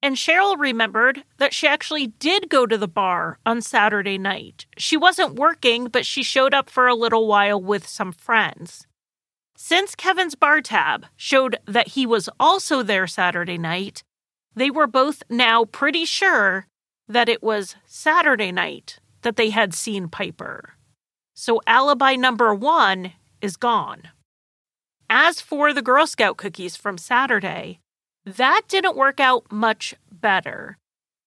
[0.01, 4.67] And Cheryl remembered that she actually did go to the bar on Saturday night.
[4.77, 8.87] She wasn't working, but she showed up for a little while with some friends.
[9.57, 14.05] Since Kevin's bar tab showed that he was also there Saturday night,
[14.59, 16.67] they were both now pretty sure
[17.09, 20.75] that it was Saturday night that they had seen Piper.
[21.35, 24.09] So alibi number one is gone.
[25.09, 27.81] As for the Girl Scout cookies from Saturday,
[28.25, 30.77] that didn't work out much better.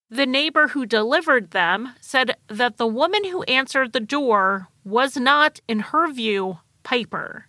[0.09, 5.61] The neighbor who delivered them said that the woman who answered the door was not,
[5.67, 7.47] in her view, Piper.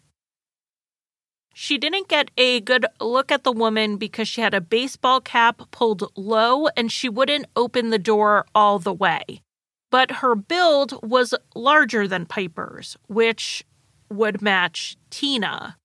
[1.54, 5.62] She didn't get a good look at the woman because she had a baseball cap
[5.70, 9.42] pulled low and she wouldn't open the door all the way.
[9.90, 13.64] But her build was larger than Piper's, which
[14.08, 15.76] would match Tina.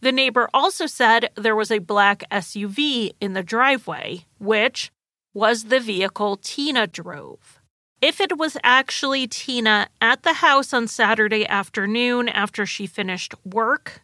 [0.00, 4.90] The neighbor also said there was a black SUV in the driveway, which
[5.32, 7.60] was the vehicle Tina drove.
[8.00, 14.02] If it was actually Tina at the house on Saturday afternoon after she finished work,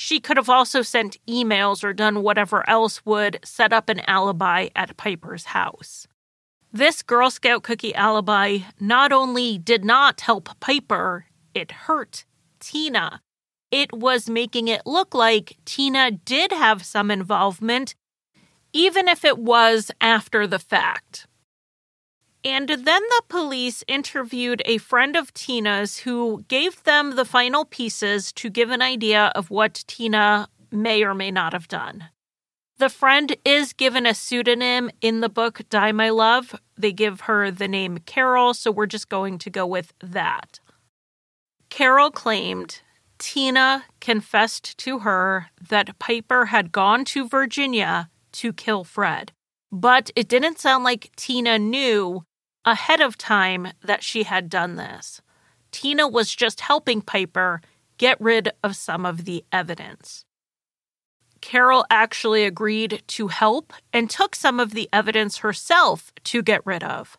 [0.00, 4.68] she could have also sent emails or done whatever else would set up an alibi
[4.74, 6.08] at Piper's house.
[6.72, 12.24] This Girl Scout cookie alibi not only did not help Piper, it hurt
[12.60, 13.20] Tina.
[13.70, 17.94] It was making it look like Tina did have some involvement,
[18.72, 21.26] even if it was after the fact.
[22.44, 28.32] And then the police interviewed a friend of Tina's who gave them the final pieces
[28.32, 32.06] to give an idea of what Tina may or may not have done.
[32.78, 36.58] The friend is given a pseudonym in the book Die My Love.
[36.78, 40.60] They give her the name Carol, so we're just going to go with that.
[41.68, 42.80] Carol claimed
[43.18, 49.32] Tina confessed to her that Piper had gone to Virginia to kill Fred,
[49.70, 52.24] but it didn't sound like Tina knew
[52.64, 55.20] ahead of time that she had done this.
[55.72, 57.60] Tina was just helping Piper
[57.98, 60.24] get rid of some of the evidence.
[61.40, 66.84] Carol actually agreed to help and took some of the evidence herself to get rid
[66.84, 67.16] of.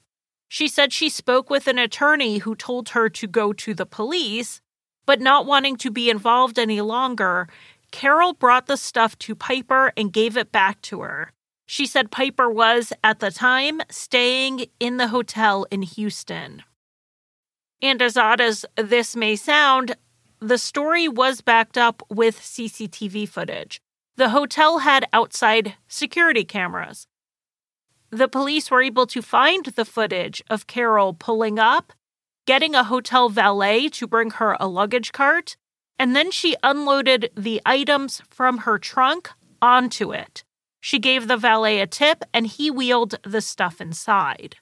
[0.47, 4.61] She said she spoke with an attorney who told her to go to the police,
[5.05, 7.47] but not wanting to be involved any longer,
[7.91, 11.31] Carol brought the stuff to Piper and gave it back to her.
[11.71, 16.63] She said Piper was, at the time, staying in the hotel in Houston.
[17.81, 19.95] And as odd as this may sound,
[20.41, 23.79] the story was backed up with CCTV footage.
[24.17, 27.07] The hotel had outside security cameras.
[28.09, 31.93] The police were able to find the footage of Carol pulling up,
[32.45, 35.55] getting a hotel valet to bring her a luggage cart,
[35.97, 39.29] and then she unloaded the items from her trunk
[39.61, 40.43] onto it.
[40.81, 44.57] She gave the valet a tip and he wheeled the stuff inside.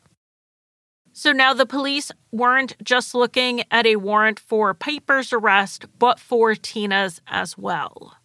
[1.14, 6.56] So now the police weren't just looking at a warrant for Piper's arrest, but for
[6.56, 8.18] Tina's as well.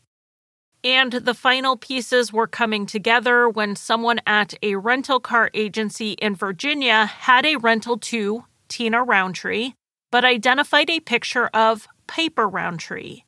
[0.82, 6.34] And the final pieces were coming together when someone at a rental car agency in
[6.34, 9.72] Virginia had a rental to Tina Rountree,
[10.12, 13.22] but identified a picture of Piper Rountree.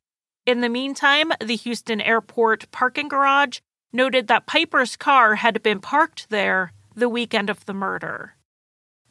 [0.45, 3.61] In the meantime, the Houston airport parking garage
[3.93, 8.35] noted that Piper's car had been parked there the weekend of the murder.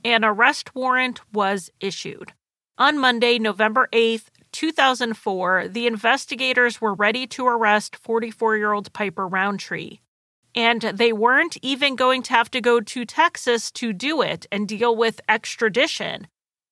[0.04, 2.34] An arrest warrant was issued.
[2.78, 9.28] On Monday, November 8th, 2004, the investigators were ready to arrest 44 year old Piper
[9.28, 10.00] Rountree.
[10.54, 14.68] And they weren't even going to have to go to Texas to do it and
[14.68, 16.28] deal with extradition.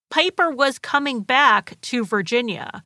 [0.09, 2.83] Piper was coming back to Virginia.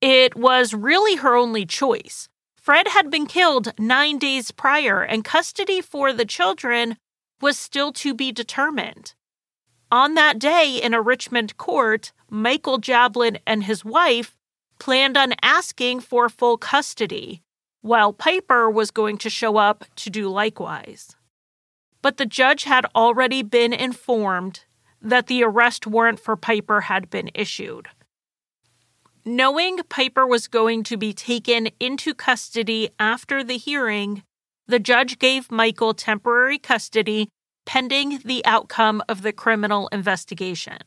[0.00, 2.27] It was really her only choice.
[2.68, 6.98] Fred had been killed nine days prior, and custody for the children
[7.40, 9.14] was still to be determined.
[9.90, 14.36] On that day in a Richmond court, Michael Jablin and his wife
[14.78, 17.40] planned on asking for full custody,
[17.80, 21.16] while Piper was going to show up to do likewise.
[22.02, 24.66] But the judge had already been informed
[25.00, 27.88] that the arrest warrant for Piper had been issued.
[29.28, 34.22] Knowing Piper was going to be taken into custody after the hearing,
[34.66, 37.28] the judge gave Michael temporary custody
[37.66, 40.78] pending the outcome of the criminal investigation.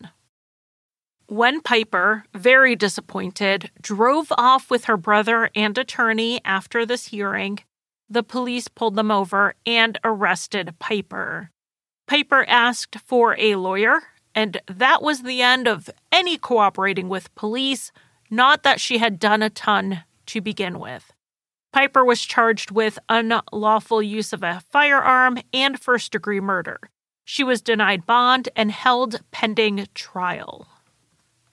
[1.27, 7.59] When Piper, very disappointed, drove off with her brother and attorney after this hearing,
[8.09, 11.51] the police pulled them over and arrested Piper.
[12.07, 14.01] Piper asked for a lawyer,
[14.33, 17.91] and that was the end of any cooperating with police,
[18.31, 21.13] not that she had done a ton to begin with.
[21.73, 26.79] Piper was charged with unlawful use of a firearm and first degree murder.
[27.23, 30.67] She was denied bond and held pending trial.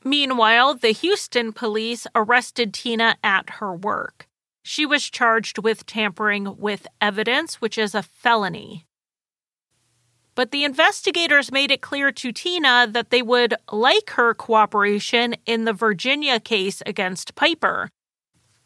[0.02, 4.26] Meanwhile, the Houston police arrested Tina at her work.
[4.64, 8.87] She was charged with tampering with evidence, which is a felony.
[10.38, 15.64] But the investigators made it clear to Tina that they would like her cooperation in
[15.64, 17.90] the Virginia case against Piper,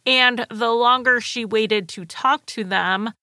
[0.04, 3.14] and the longer she waited to talk to them,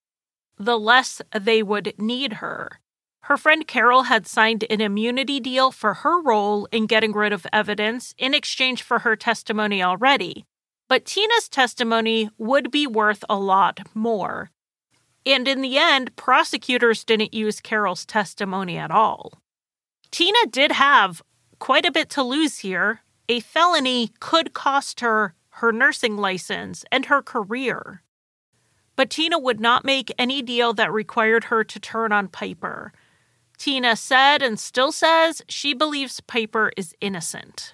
[0.57, 2.79] the less they would need her.
[3.25, 7.45] Her friend Carol had signed an immunity deal for her role in getting rid of
[7.53, 10.47] evidence in exchange for her testimony already.
[10.87, 14.49] But Tina's testimony would be worth a lot more.
[15.29, 19.41] And in the end, prosecutors didn't use Carol's testimony at all.
[20.11, 21.21] Tina did have
[21.59, 23.01] quite a bit to lose here.
[23.27, 28.01] A felony could cost her her nursing license, and her career.
[28.95, 32.93] But Tina would not make any deal that required her to turn on Piper.
[33.57, 37.73] Tina said and still says she believes Piper is innocent.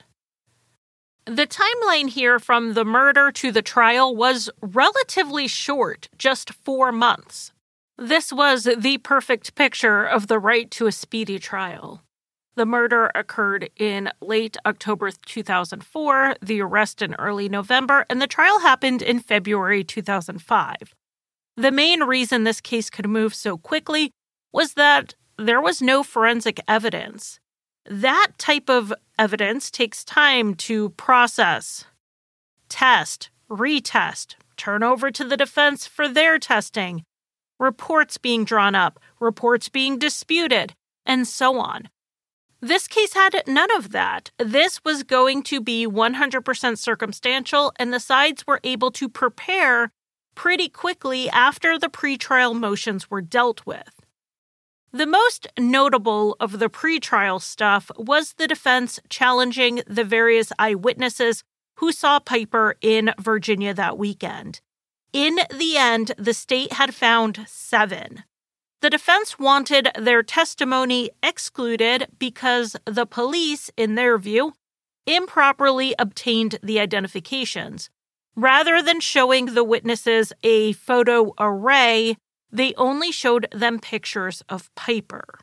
[1.25, 7.51] The timeline here from the murder to the trial was relatively short, just four months.
[7.97, 12.03] This was the perfect picture of the right to a speedy trial.
[12.53, 18.59] The murder occurred in late October 2004, the arrest in early November, and the trial
[18.59, 20.93] happened in February 2005.
[21.57, 24.11] The main reason this case could move so quickly
[24.53, 27.39] was that there was no forensic evidence.
[27.87, 31.85] That type of evidence takes time to process,
[32.67, 37.03] test, retest, turn over to the defense for their testing,
[37.59, 40.73] reports being drawn up, reports being disputed,
[41.05, 41.89] and so on.
[42.59, 44.31] This case had none of that.
[44.39, 49.91] This was going to be 100% circumstantial, and the sides were able to prepare
[50.33, 54.04] pretty quickly after the pretrial motions were dealt with.
[54.95, 61.43] The most notable of the pretrial stuff was the defense challenging the various eyewitnesses
[61.79, 64.61] who saw Piper in Virginia that weekend.
[65.11, 68.23] In the end, the state had found seven.
[68.79, 74.53] The defense wanted their testimony excluded because the police, in their view,
[75.05, 77.89] improperly obtained the identifications.
[78.33, 82.15] Rather than showing the witnesses a photo array,
[82.51, 85.39] they only showed them pictures of Piper.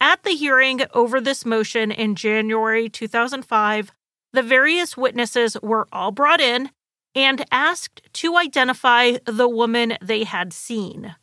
[0.00, 3.92] At the hearing over this motion in January 2005,
[4.32, 6.70] the various witnesses were all brought in
[7.14, 11.16] and asked to identify the woman they had seen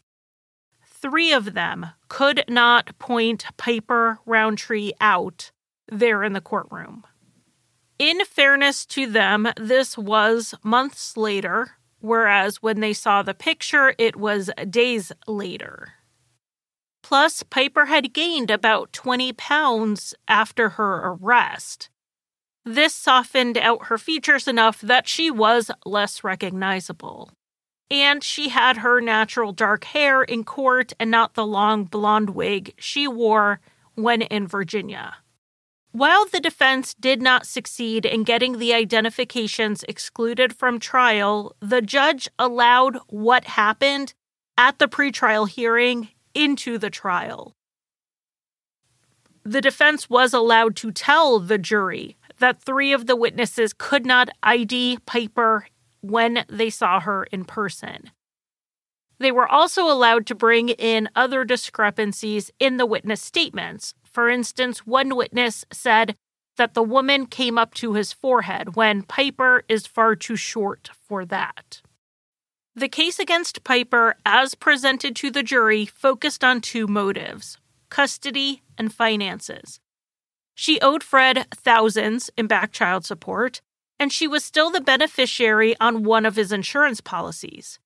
[0.97, 5.51] three of them could not point Piper Rountree out
[5.87, 7.03] there in the courtroom.
[7.99, 14.15] In fairness to them, this was months later, whereas when they saw the picture, it
[14.15, 15.93] was days later.
[17.03, 21.89] Plus, Piper had gained about 20 pounds after her arrest.
[22.65, 27.31] This softened out her features enough that she was less recognizable.
[27.89, 32.73] and she had her natural dark hair in court and not the long blonde wig
[32.77, 33.61] she wore
[33.95, 35.15] when in Virginia.
[35.97, 42.29] While the defense did not succeed in getting the identifications excluded from trial, the judge
[42.37, 44.13] allowed what happened
[44.59, 47.55] at the pretrial hearing into the trial.
[49.43, 54.29] The defense was allowed to tell the jury that three of the witnesses could not
[54.43, 55.65] ID Piper
[56.01, 58.11] when they saw her in person.
[59.19, 63.93] They were also allowed to bring in other discrepancies in the witness statements.
[64.03, 66.15] For instance, one witness said
[66.57, 71.25] that the woman came up to his forehead when Piper is far too short for
[71.25, 71.81] that.
[72.75, 77.57] The case against Piper, as presented to the jury, focused on two motives
[77.89, 79.79] custody and finances.
[80.53, 83.61] She owed Fred thousands in back child support,
[83.99, 87.79] and she was still the beneficiary on one of his insurance policies.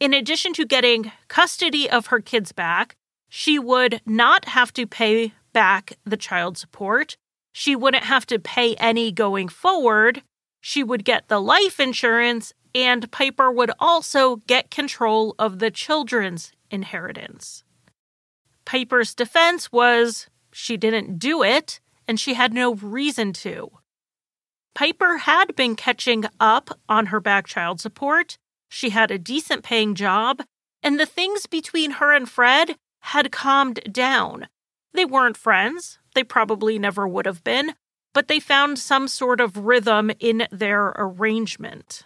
[0.00, 2.96] In addition to getting custody of her kids back,
[3.28, 7.16] she would not have to pay back the child support.
[7.52, 10.22] She wouldn't have to pay any going forward.
[10.60, 16.52] She would get the life insurance, and Piper would also get control of the children's
[16.70, 17.64] inheritance.
[18.64, 23.70] Piper's defense was she didn't do it, and she had no reason to.
[24.74, 28.38] Piper had been catching up on her back child support.
[28.68, 30.42] She had a decent paying job,
[30.82, 34.48] and the things between her and Fred had calmed down.
[34.92, 37.74] They weren't friends, they probably never would have been,
[38.14, 42.04] but they found some sort of rhythm in their arrangement.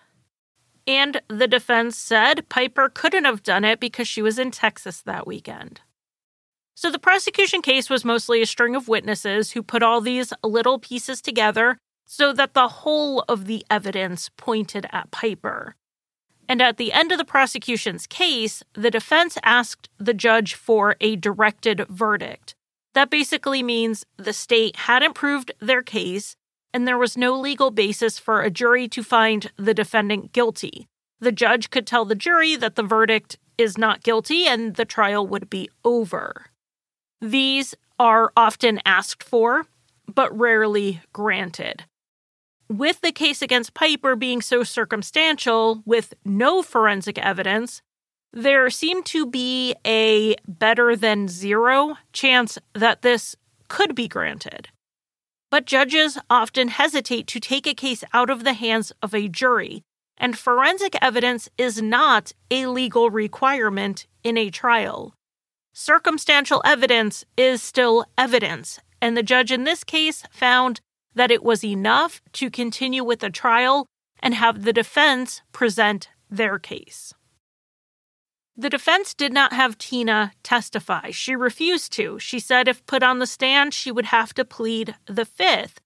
[0.87, 5.27] And the defense said Piper couldn't have done it because she was in Texas that
[5.27, 5.81] weekend.
[6.75, 10.79] So the prosecution case was mostly a string of witnesses who put all these little
[10.79, 15.77] pieces together so that the whole of the evidence pointed at Piper.
[16.53, 21.17] And at the end of the prosecution's case, the defense asked the judge for a
[21.17, 22.55] directed verdict.
[22.93, 26.37] That basically means the state hadn't proved their case,
[26.75, 30.89] and there was no legal basis for a jury to find the defendant guilty.
[31.21, 35.27] The judge could tell the jury that the verdict is not guilty and the trial
[35.27, 36.51] would be over.
[37.23, 39.65] These are often asked for,
[40.07, 41.87] but rarely granted
[42.79, 47.83] with the case against Piper being so circumstantial with no forensic evidence,
[48.33, 53.37] there seemed to be a better than zero chance that this
[53.69, 54.69] could be granted.
[55.51, 59.83] But judges often hesitate to take a case out of the hands of a jury,
[60.17, 65.15] and forensic evidence is not a legal requirement in a trial.
[65.75, 70.81] Circumstantial evidence is still evidence, and the judge in this case found
[71.15, 73.87] that it was enough to continue with the trial
[74.21, 77.13] and have the defense present their case.
[78.57, 81.11] The defense did not have Tina testify.
[81.11, 82.19] She refused to.
[82.19, 85.81] She said if put on the stand, she would have to plead the fifth.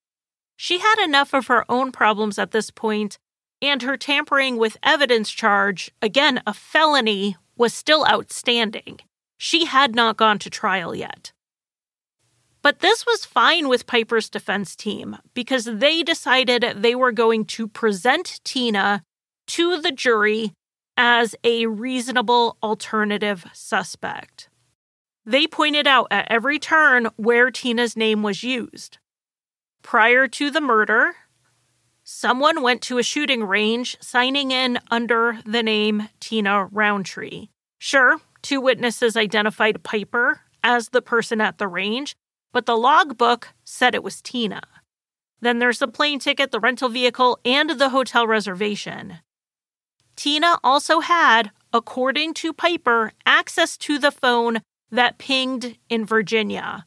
[0.57, 3.19] She had enough of her own problems at this point,
[3.63, 8.99] and her tampering with evidence charge, again a felony, was still outstanding.
[9.39, 11.33] She had not gone to trial yet.
[12.67, 17.69] But this was fine with Piper's defense team because they decided they were going to
[17.69, 19.05] present Tina
[19.47, 20.53] to the jury
[20.97, 24.49] as a reasonable alternative suspect.
[25.25, 28.99] They pointed out at every turn where Tina's name was used.
[29.83, 31.15] Prior to the murder,
[32.03, 37.47] someone went to a shooting range signing in under the name Tina Rountree.
[37.79, 42.17] Sure, two witnesses identified Piper as the person at the range,
[42.57, 44.63] but the logbook said it was Tina.
[45.43, 49.19] Then there's the plane ticket, the rental vehicle, and the hotel reservation.
[50.17, 56.87] Tina also had, according to Piper, access to the phone that pinged in Virginia.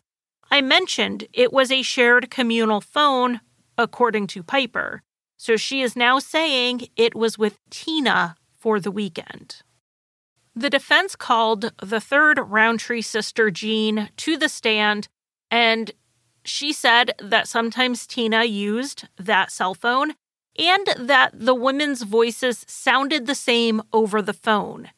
[0.49, 3.39] I mentioned it was a shared communal phone,
[3.77, 5.03] according to Piper.
[5.37, 9.61] So she is now saying it was with Tina for the weekend.
[10.55, 15.07] The defense called the third Rountree sister, Jean, to the stand
[15.51, 15.91] and
[16.43, 20.13] she said that sometimes Tina used that cell phone
[20.57, 24.89] and that the women's voices sounded the same over the phone.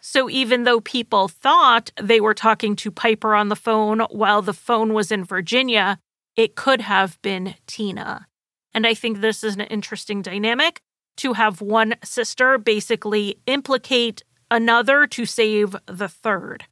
[0.00, 4.52] So even though people thought they were talking to Piper on the phone while the
[4.52, 5.98] phone was in Virginia,
[6.36, 8.26] it could have been Tina.
[8.74, 10.80] And I think this is an interesting dynamic
[11.18, 16.64] to have one sister basically implicate another to save the third.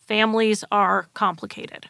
[0.00, 1.88] Families are complicated.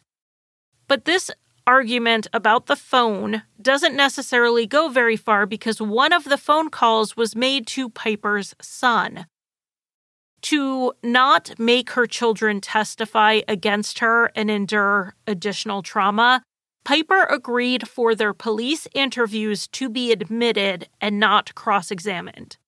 [0.89, 1.31] But this
[1.67, 7.17] argument about the phone doesn't necessarily go very far because one of the phone calls
[7.17, 9.27] was made to Piper's son.
[10.45, 16.43] to not make her children testify against her and endure additional trauma,
[16.85, 22.59] Piper agreed for their police interviews to be admitted and not cross examined.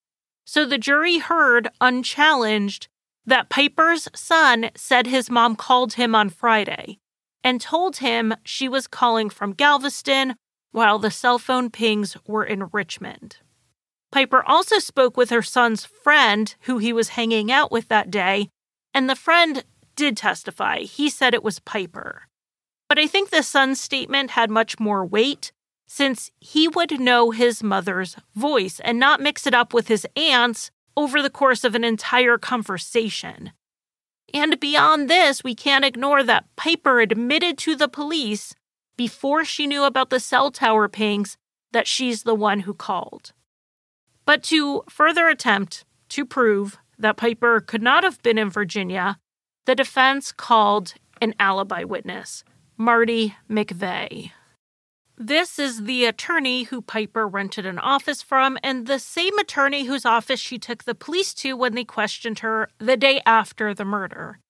[0.46, 2.88] So the jury heard unchallenged
[3.26, 6.98] that Piper's son said his mom called him on Friday
[7.46, 10.34] and told him she was calling from Galveston
[10.72, 13.36] while the cell phone pings were in Richmond.
[14.10, 18.48] Piper also spoke with her son's friend, who he was hanging out with that day,
[18.92, 19.62] and the friend
[19.94, 20.80] did testify.
[20.80, 22.22] He said it was Piper.
[22.88, 25.52] But I think the son's statement had much more weight
[25.86, 30.72] since he would know his mother's voice and not mix it up with his aunt's
[30.96, 33.52] over the course of an entire conversation.
[34.34, 38.54] And beyond this, we can't ignore that Piper admitted to the police
[38.96, 41.36] before she knew about the cell tower pings
[41.72, 43.32] that she's the one who called.
[44.24, 49.18] But to further attempt to prove that Piper could not have been in Virginia,
[49.66, 52.44] the defense called an alibi witness,
[52.76, 54.30] Marty McVeigh.
[55.18, 60.04] This is the attorney who Piper rented an office from, and the same attorney whose
[60.04, 64.40] office she took the police to when they questioned her the day after the murder.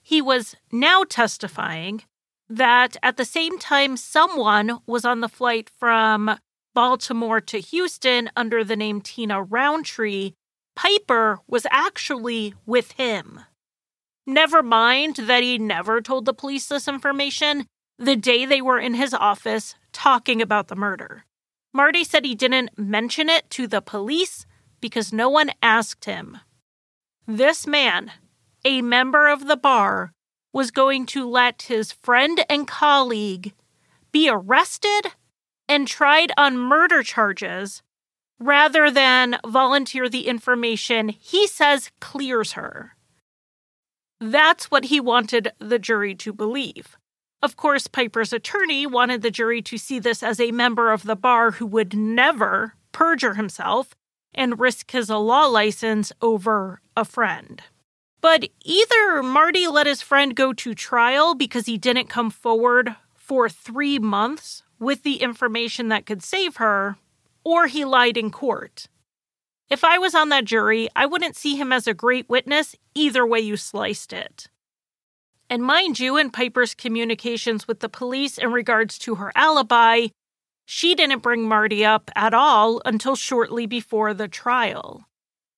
[0.00, 2.02] He was now testifying
[2.48, 6.38] that at the same time someone was on the flight from
[6.74, 10.32] Baltimore to Houston under the name Tina Rountree,
[10.76, 13.40] Piper was actually with him.
[14.26, 17.66] Never mind that he never told the police this information
[17.98, 21.24] the day they were in his office talking about the murder.
[21.72, 24.46] Marty said he didn't mention it to the police
[24.80, 26.38] because no one asked him.
[27.26, 28.12] This man,
[28.64, 30.12] a member of the bar,
[30.52, 33.54] was going to let his friend and colleague
[34.12, 35.14] be arrested
[35.68, 37.82] and tried on murder charges
[38.38, 42.94] rather than volunteer the information he says clears her.
[44.20, 46.96] That's what he wanted the jury to believe.
[47.40, 51.16] Of course, Piper's attorney wanted the jury to see this as a member of the
[51.16, 53.94] bar who would never perjure himself
[54.34, 57.62] and risk his law license over a friend.
[58.20, 63.48] But either Marty let his friend go to trial because he didn't come forward for
[63.48, 66.96] three months with the information that could save her,
[67.44, 68.88] or he lied in court.
[69.70, 73.24] If I was on that jury, I wouldn't see him as a great witness either
[73.24, 74.48] way you sliced it.
[75.50, 80.08] And mind you, in Piper's communications with the police in regards to her alibi,
[80.66, 85.06] she didn't bring Marty up at all until shortly before the trial.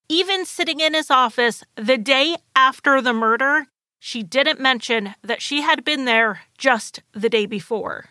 [0.07, 3.67] Even sitting in his office the day after the murder,
[3.99, 8.05] she didn't mention that she had been there just the day before.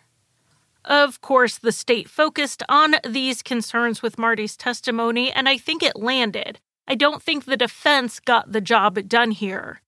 [0.84, 5.96] Of course, the state focused on these concerns with Marty's testimony, and I think it
[5.96, 6.58] landed.
[6.86, 9.82] I don't think the defense got the job done here.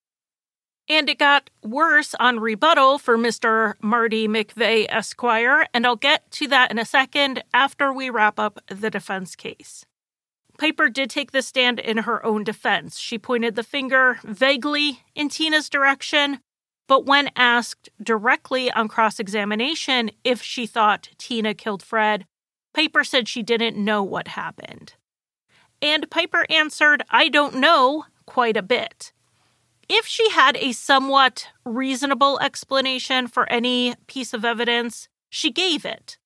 [0.88, 3.74] And it got worse on rebuttal for Mr.
[3.80, 8.58] Marty McVeigh Esquire, and I'll get to that in a second after we wrap up
[8.66, 9.84] the defense case.
[10.58, 12.98] Piper did take the stand in her own defense.
[12.98, 16.40] She pointed the finger vaguely in Tina's direction,
[16.88, 22.26] but when asked directly on cross examination if she thought Tina killed Fred,
[22.74, 24.94] Piper said she didn't know what happened.
[25.80, 29.12] And Piper answered, I don't know, quite a bit.
[29.95, 36.16] If she had a somewhat reasonable explanation for any piece of evidence, she gave it.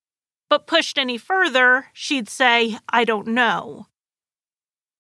[0.49, 3.89] But pushed any further, she'd say, I don't know.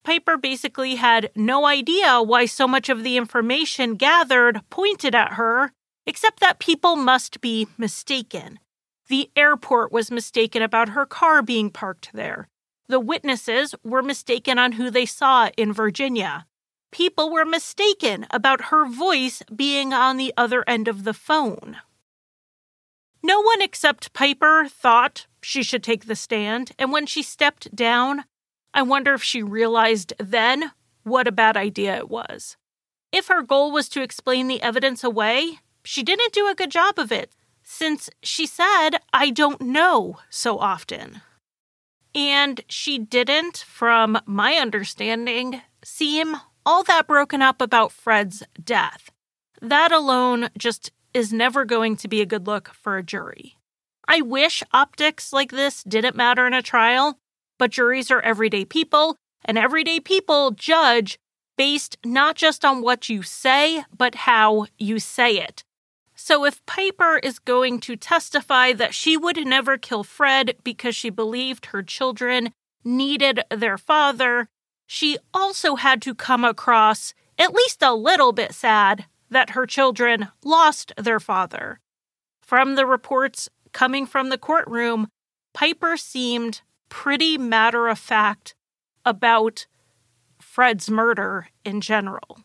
[0.02, 5.70] Piper basically had no idea why so much of the information gathered pointed at her,
[6.04, 8.58] except that people must be mistaken.
[9.06, 12.48] The airport was mistaken about her car being parked there.
[12.88, 16.48] The witnesses were mistaken on who they saw in Virginia.
[16.92, 21.78] People were mistaken about her voice being on the other end of the phone.
[23.22, 28.24] No one except Piper thought she should take the stand, and when she stepped down,
[28.72, 30.72] I wonder if she realized then
[31.02, 32.56] what a bad idea it was.
[33.12, 36.98] If her goal was to explain the evidence away, she didn't do a good job
[36.98, 37.32] of it,
[37.62, 41.22] since she said, I don't know so often.
[42.14, 46.36] And she didn't, from my understanding, seem
[46.66, 49.10] all that broken up about Fred's death.
[49.62, 53.56] That alone just is never going to be a good look for a jury.
[54.08, 57.18] I wish optics like this didn't matter in a trial,
[57.58, 61.18] but juries are everyday people, and everyday people judge
[61.56, 65.64] based not just on what you say, but how you say it.
[66.14, 71.10] So if Piper is going to testify that she would never kill Fred because she
[71.10, 72.52] believed her children
[72.84, 74.48] needed their father,
[74.86, 80.28] she also had to come across at least a little bit sad that her children
[80.44, 81.80] lost their father.
[82.40, 85.08] From the reports coming from the courtroom,
[85.52, 88.54] Piper seemed pretty matter of fact
[89.04, 89.66] about
[90.40, 92.38] Fred's murder in general.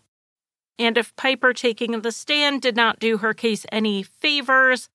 [0.80, 4.90] And if Piper taking the stand did not do her case any favors,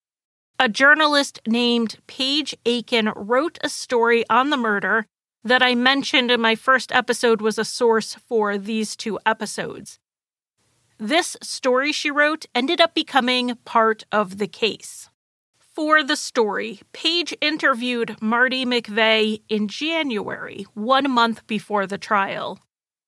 [0.58, 5.06] a journalist named Paige Aiken wrote a story on the murder
[5.46, 10.00] that I mentioned in my first episode was a source for these two episodes.
[10.98, 15.08] This story she wrote ended up becoming part of the case.
[15.72, 22.58] For the story, Paige interviewed Marty McVeigh in January, one month before the trial.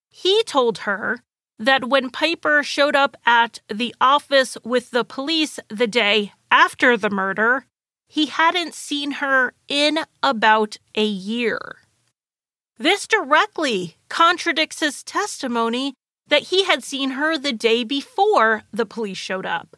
[0.08, 1.18] He told her
[1.58, 7.10] that when Piper showed up at the office with the police the day after the
[7.10, 7.66] murder,
[8.06, 11.78] he hadn't seen her in about a year.
[12.78, 15.94] This directly contradicts his testimony
[16.28, 19.76] that he had seen her the day before the police showed up.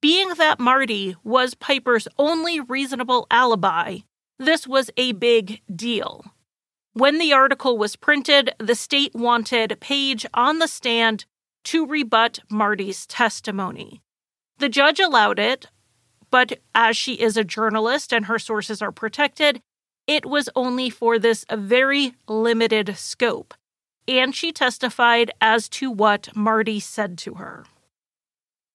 [0.00, 3.98] Being that Marty was Piper's only reasonable alibi,
[4.38, 6.24] this was a big deal.
[6.94, 11.26] When the article was printed, the state wanted Paige on the stand
[11.64, 14.00] to rebut Marty's testimony.
[14.58, 15.66] The judge allowed it,
[16.30, 19.60] but as she is a journalist and her sources are protected,
[20.10, 23.54] it was only for this very limited scope,
[24.08, 27.64] and she testified as to what Marty said to her.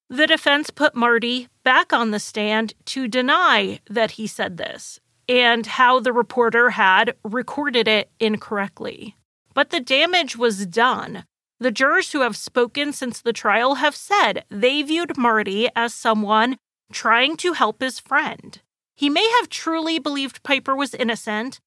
[0.10, 5.66] The defense put Marty back on the stand to deny that he said this and
[5.66, 9.18] how the reporter had recorded it incorrectly.
[9.54, 11.26] But the damage was done.
[11.60, 16.56] The jurors who have spoken since the trial have said they viewed Marty as someone
[16.94, 18.62] trying to help his friend.
[18.96, 21.60] He may have truly believed Piper was innocent,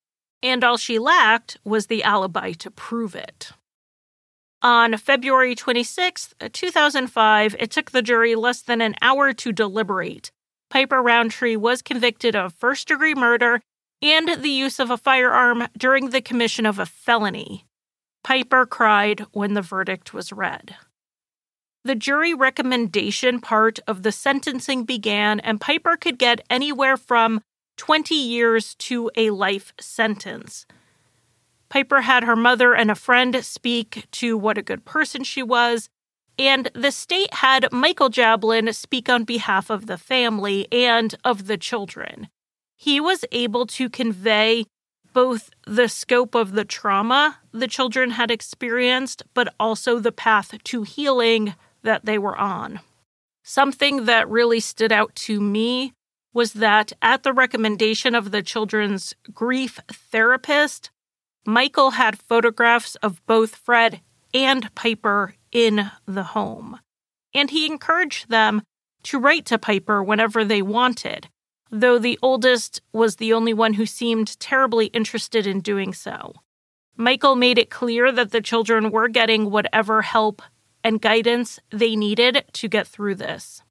[0.43, 3.53] and all she lacked was the alibi to prove it.
[4.63, 10.33] On February 26, 2005, it took the jury less than an hour to deliberate.
[10.71, 13.61] Piper Rountree was convicted of first degree murder
[14.03, 17.67] and the use of a firearm during the commission of a felony.
[18.25, 20.77] Piper cried when the verdict was read.
[21.85, 27.41] The jury recommendation part of the sentencing began, and Piper could get anywhere from
[27.77, 30.67] 20 years to a life sentence.
[31.69, 35.89] Piper had her mother and a friend speak to what a good person she was,
[36.39, 41.57] and the state had Michael Jablin speak on behalf of the family and of the
[41.57, 42.29] children.
[42.77, 44.65] He was able to convey
[45.13, 50.83] both the scope of the trauma the children had experienced, but also the path to
[50.83, 51.55] healing
[51.89, 52.81] that they were on.
[53.43, 55.95] Something that really stood out to me
[56.35, 60.91] was that at the recommendation of the children's grief therapist,
[61.47, 64.03] Michael had photographs of both Fred
[64.35, 66.79] and Piper in the home.
[67.33, 68.61] And he encouraged them
[69.05, 71.29] to write to Piper whenever they wanted,
[71.71, 76.35] though the oldest was the only one who seemed terribly interested in doing so.
[76.99, 80.43] Michael made it clear that the children were getting whatever help
[80.83, 83.63] and guidance they needed to get through this.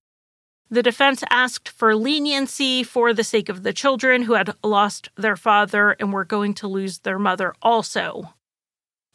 [0.69, 5.37] The defense asked for leniency for the sake of the children who had lost their
[5.37, 8.33] father and were going to lose their mother also.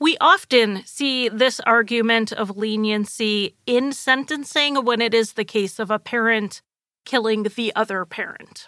[0.00, 5.90] We often see this argument of leniency in sentencing when it is the case of
[5.90, 6.62] a parent
[7.04, 8.66] killing the other parent.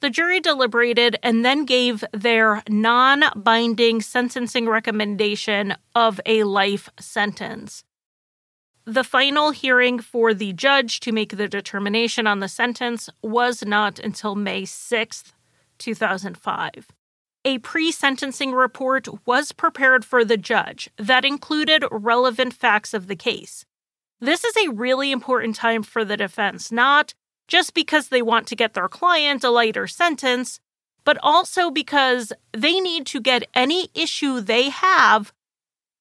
[0.00, 7.84] The jury deliberated and then gave their non binding sentencing recommendation of a life sentence.
[8.84, 14.00] The final hearing for the judge to make the determination on the sentence was not
[14.00, 15.32] until May 6th,
[15.78, 16.88] 2005.
[17.44, 23.16] A pre sentencing report was prepared for the judge that included relevant facts of the
[23.16, 23.64] case.
[24.20, 27.14] This is a really important time for the defense, not
[27.46, 30.58] just because they want to get their client a lighter sentence,
[31.04, 35.32] but also because they need to get any issue they have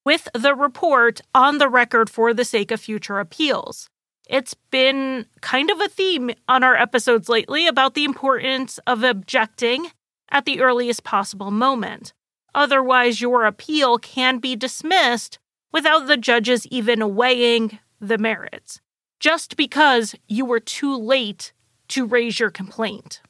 [0.05, 3.89] with the report on the record for the sake of future appeals.
[4.27, 9.91] It's been kind of a theme on our episodes lately about the importance of objecting
[10.29, 12.13] at the earliest possible moment.
[12.55, 15.39] Otherwise, your appeal can be dismissed
[15.71, 18.81] without the judges even weighing the merits,
[19.19, 21.53] just because you were too late
[21.89, 23.21] to raise your complaint.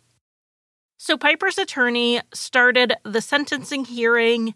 [0.98, 4.54] So Piper's attorney started the sentencing hearing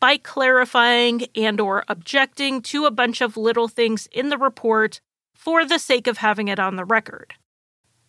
[0.00, 5.00] by clarifying and or objecting to a bunch of little things in the report
[5.34, 7.34] for the sake of having it on the record.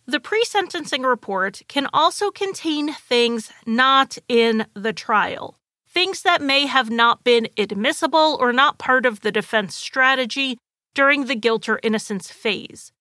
[0.06, 5.56] The pre-sentencing report can also contain things not in the trial,
[5.88, 10.58] things that may have not been admissible or not part of the defense strategy
[10.94, 12.92] during the guilt or innocence phase.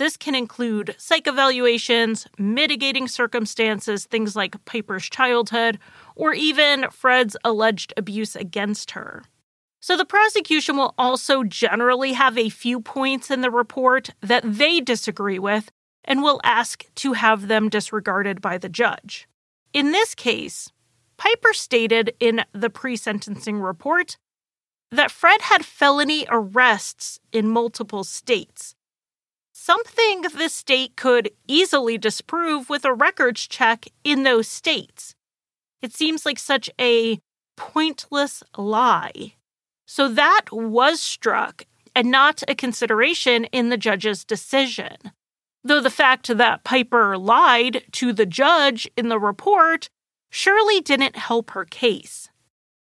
[0.00, 5.78] This can include psych evaluations, mitigating circumstances, things like Piper's childhood,
[6.16, 9.24] or even Fred's alleged abuse against her.
[9.78, 14.80] So the prosecution will also generally have a few points in the report that they
[14.80, 15.70] disagree with
[16.02, 19.28] and will ask to have them disregarded by the judge.
[19.74, 20.72] In this case,
[21.18, 24.16] Piper stated in the pre sentencing report
[24.90, 28.74] that Fred had felony arrests in multiple states,
[29.70, 35.14] something the state could easily disprove with a records check in those states.
[35.80, 37.20] It seems like such a
[37.56, 39.34] pointless lie.
[39.86, 44.96] So that was struck and not a consideration in the judge's decision.
[45.62, 49.88] Though the fact that Piper lied to the judge in the report
[50.30, 52.28] surely didn't help her case.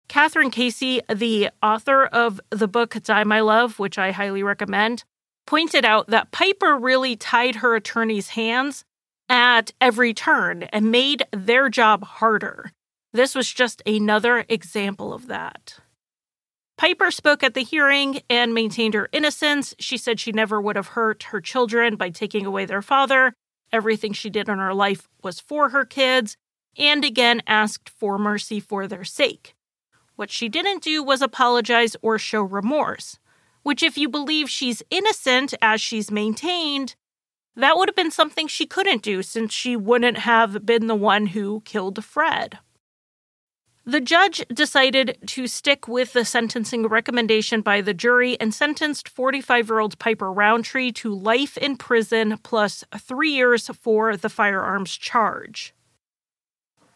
[0.08, 5.04] Kathryn Casey, the author of the book Die My Love, which I highly recommend,
[5.50, 8.84] pointed out that Piper really tied her attorney's hands
[9.28, 12.70] at every turn and made their job harder.
[13.12, 15.80] This was just another example of that.
[16.78, 19.74] Piper spoke at the hearing and maintained her innocence.
[19.80, 23.34] She said she never would have hurt her children by taking away their father.
[23.72, 26.36] Everything she did in her life was for her kids,
[26.78, 29.56] and again asked for mercy for their sake.
[30.14, 33.18] What she didn't do was apologize or show remorse,
[33.62, 36.94] which, if you believe she's innocent as she's maintained,
[37.56, 41.26] that would have been something she couldn't do since she wouldn't have been the one
[41.26, 42.58] who killed Fred.
[43.84, 49.68] The judge decided to stick with the sentencing recommendation by the jury and sentenced 45
[49.68, 55.74] year old Piper Rountree to life in prison plus three years for the firearms charge.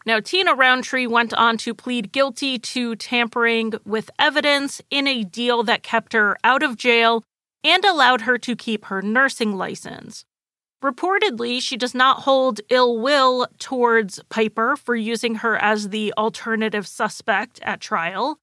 [0.05, 5.63] Now, Tina Rountree went on to plead guilty to tampering with evidence in a deal
[5.63, 7.23] that kept her out of jail
[7.63, 10.23] and allowed her to keep her nursing license.
[10.83, 16.85] Reportedly, she does not hold ill will towards Piper for using her as the alternative
[16.85, 18.37] suspect at trial.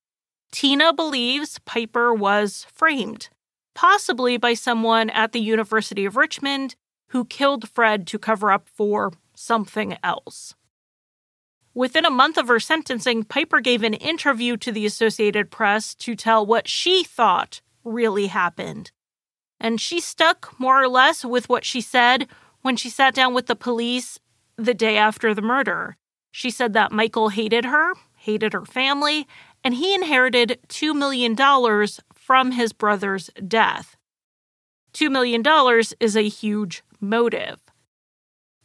[0.50, 3.28] Tina believes Piper was framed,
[3.74, 6.74] possibly by someone at the University of Richmond
[7.10, 10.56] who killed Fred to cover up for something else.
[11.74, 16.14] Within a month of her sentencing, Piper gave an interview to the Associated Press to
[16.14, 18.90] tell what she thought really happened.
[19.58, 22.28] And she stuck more or less with what she said
[22.60, 24.18] when she sat down with the police
[24.56, 25.96] the day after the murder.
[26.30, 29.26] She said that Michael hated her, hated her family,
[29.64, 31.36] and he inherited $2 million
[32.12, 33.96] from his brother's death.
[34.92, 35.42] $2 million
[36.00, 37.58] is a huge motive.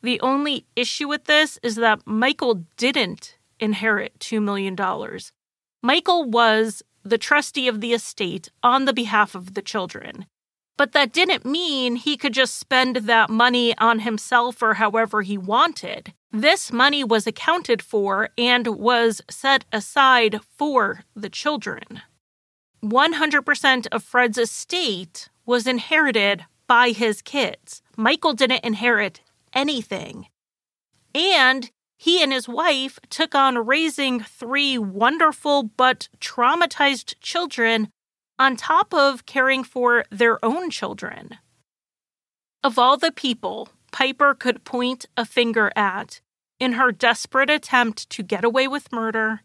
[0.01, 4.75] The only issue with this is that Michael didn't inherit $2 million.
[5.81, 10.25] Michael was the trustee of the estate on the behalf of the children.
[10.77, 15.37] But that didn't mean he could just spend that money on himself or however he
[15.37, 16.13] wanted.
[16.31, 22.01] This money was accounted for and was set aside for the children.
[22.83, 27.81] 100% of Fred's estate was inherited by his kids.
[27.95, 29.21] Michael didn't inherit
[29.53, 30.27] anything.
[31.13, 37.89] And he and his wife took on raising three wonderful but traumatized children
[38.37, 41.39] on top of caring for their own children.
[42.63, 46.21] Of all the people Piper could point a finger at
[46.59, 49.41] in her desperate attempt to get away with murder,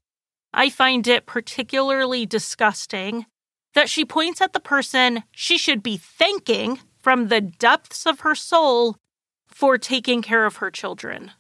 [0.52, 3.26] I find it particularly disgusting
[3.74, 8.34] that she points at the person she should be thanking from the depths of her
[8.34, 8.96] soul
[9.54, 11.32] for taking care of her children.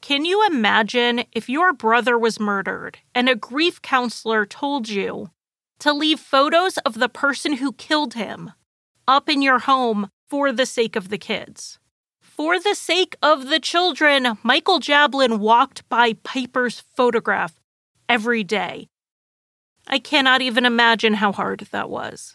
[0.00, 5.30] Can you imagine if your brother was murdered and a grief counselor told you
[5.80, 8.52] to leave photos of the person who killed him
[9.08, 11.78] up in your home for the sake of the kids?
[12.20, 17.58] For the sake of the children, Michael Jablin walked by Piper's photograph
[18.08, 18.88] every day.
[19.86, 22.34] I cannot even imagine how hard that was.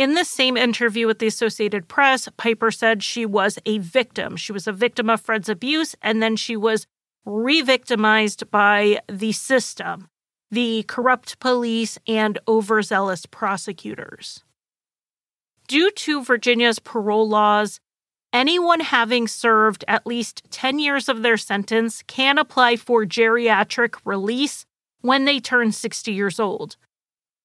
[0.00, 4.34] In this same interview with the Associated Press, Piper said she was a victim.
[4.34, 6.86] She was a victim of Fred's abuse, and then she was
[7.26, 10.08] re victimized by the system,
[10.50, 14.42] the corrupt police, and overzealous prosecutors.
[15.68, 17.78] Due to Virginia's parole laws,
[18.32, 24.64] anyone having served at least 10 years of their sentence can apply for geriatric release
[25.02, 26.78] when they turn 60 years old.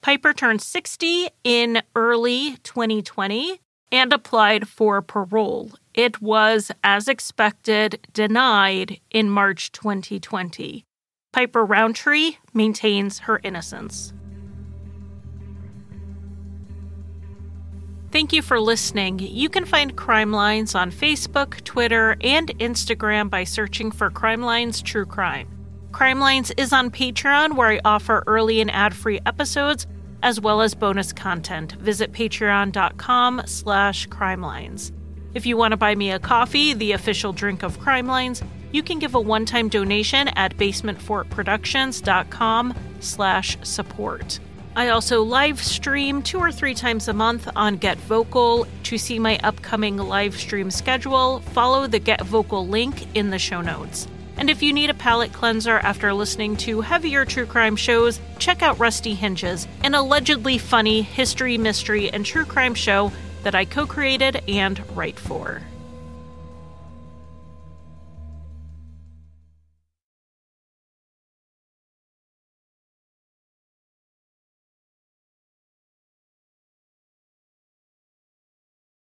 [0.05, 3.59] Piper turned 60 in early 2020
[3.91, 5.71] and applied for parole.
[5.95, 10.85] It was, as expected, denied in March 2020.
[11.33, 14.13] Piper Rountree maintains her innocence.
[18.11, 19.17] Thank you for listening.
[19.17, 24.83] You can find Crime Lines on Facebook, Twitter, and Instagram by searching for Crime Lines
[24.83, 25.47] True Crime.
[25.91, 29.87] Crime Lines is on Patreon, where I offer early and ad-free episodes,
[30.25, 31.71] as well as bonus content.
[31.73, 34.91] Visit patreon.com slash crimelines.
[35.35, 38.81] If you want to buy me a coffee, the official drink of Crime Lines, you
[38.81, 44.39] can give a one-time donation at basementfortproductions.com slash support.
[44.75, 48.65] I also live stream two or three times a month on Get Vocal.
[48.83, 53.61] To see my upcoming live stream schedule, follow the Get Vocal link in the show
[53.61, 54.07] notes.
[54.37, 58.61] And if you need a palate cleanser after listening to heavier true crime shows, check
[58.61, 63.11] out Rusty Hinges, an allegedly funny history, mystery, and true crime show
[63.43, 65.61] that I co created and write for.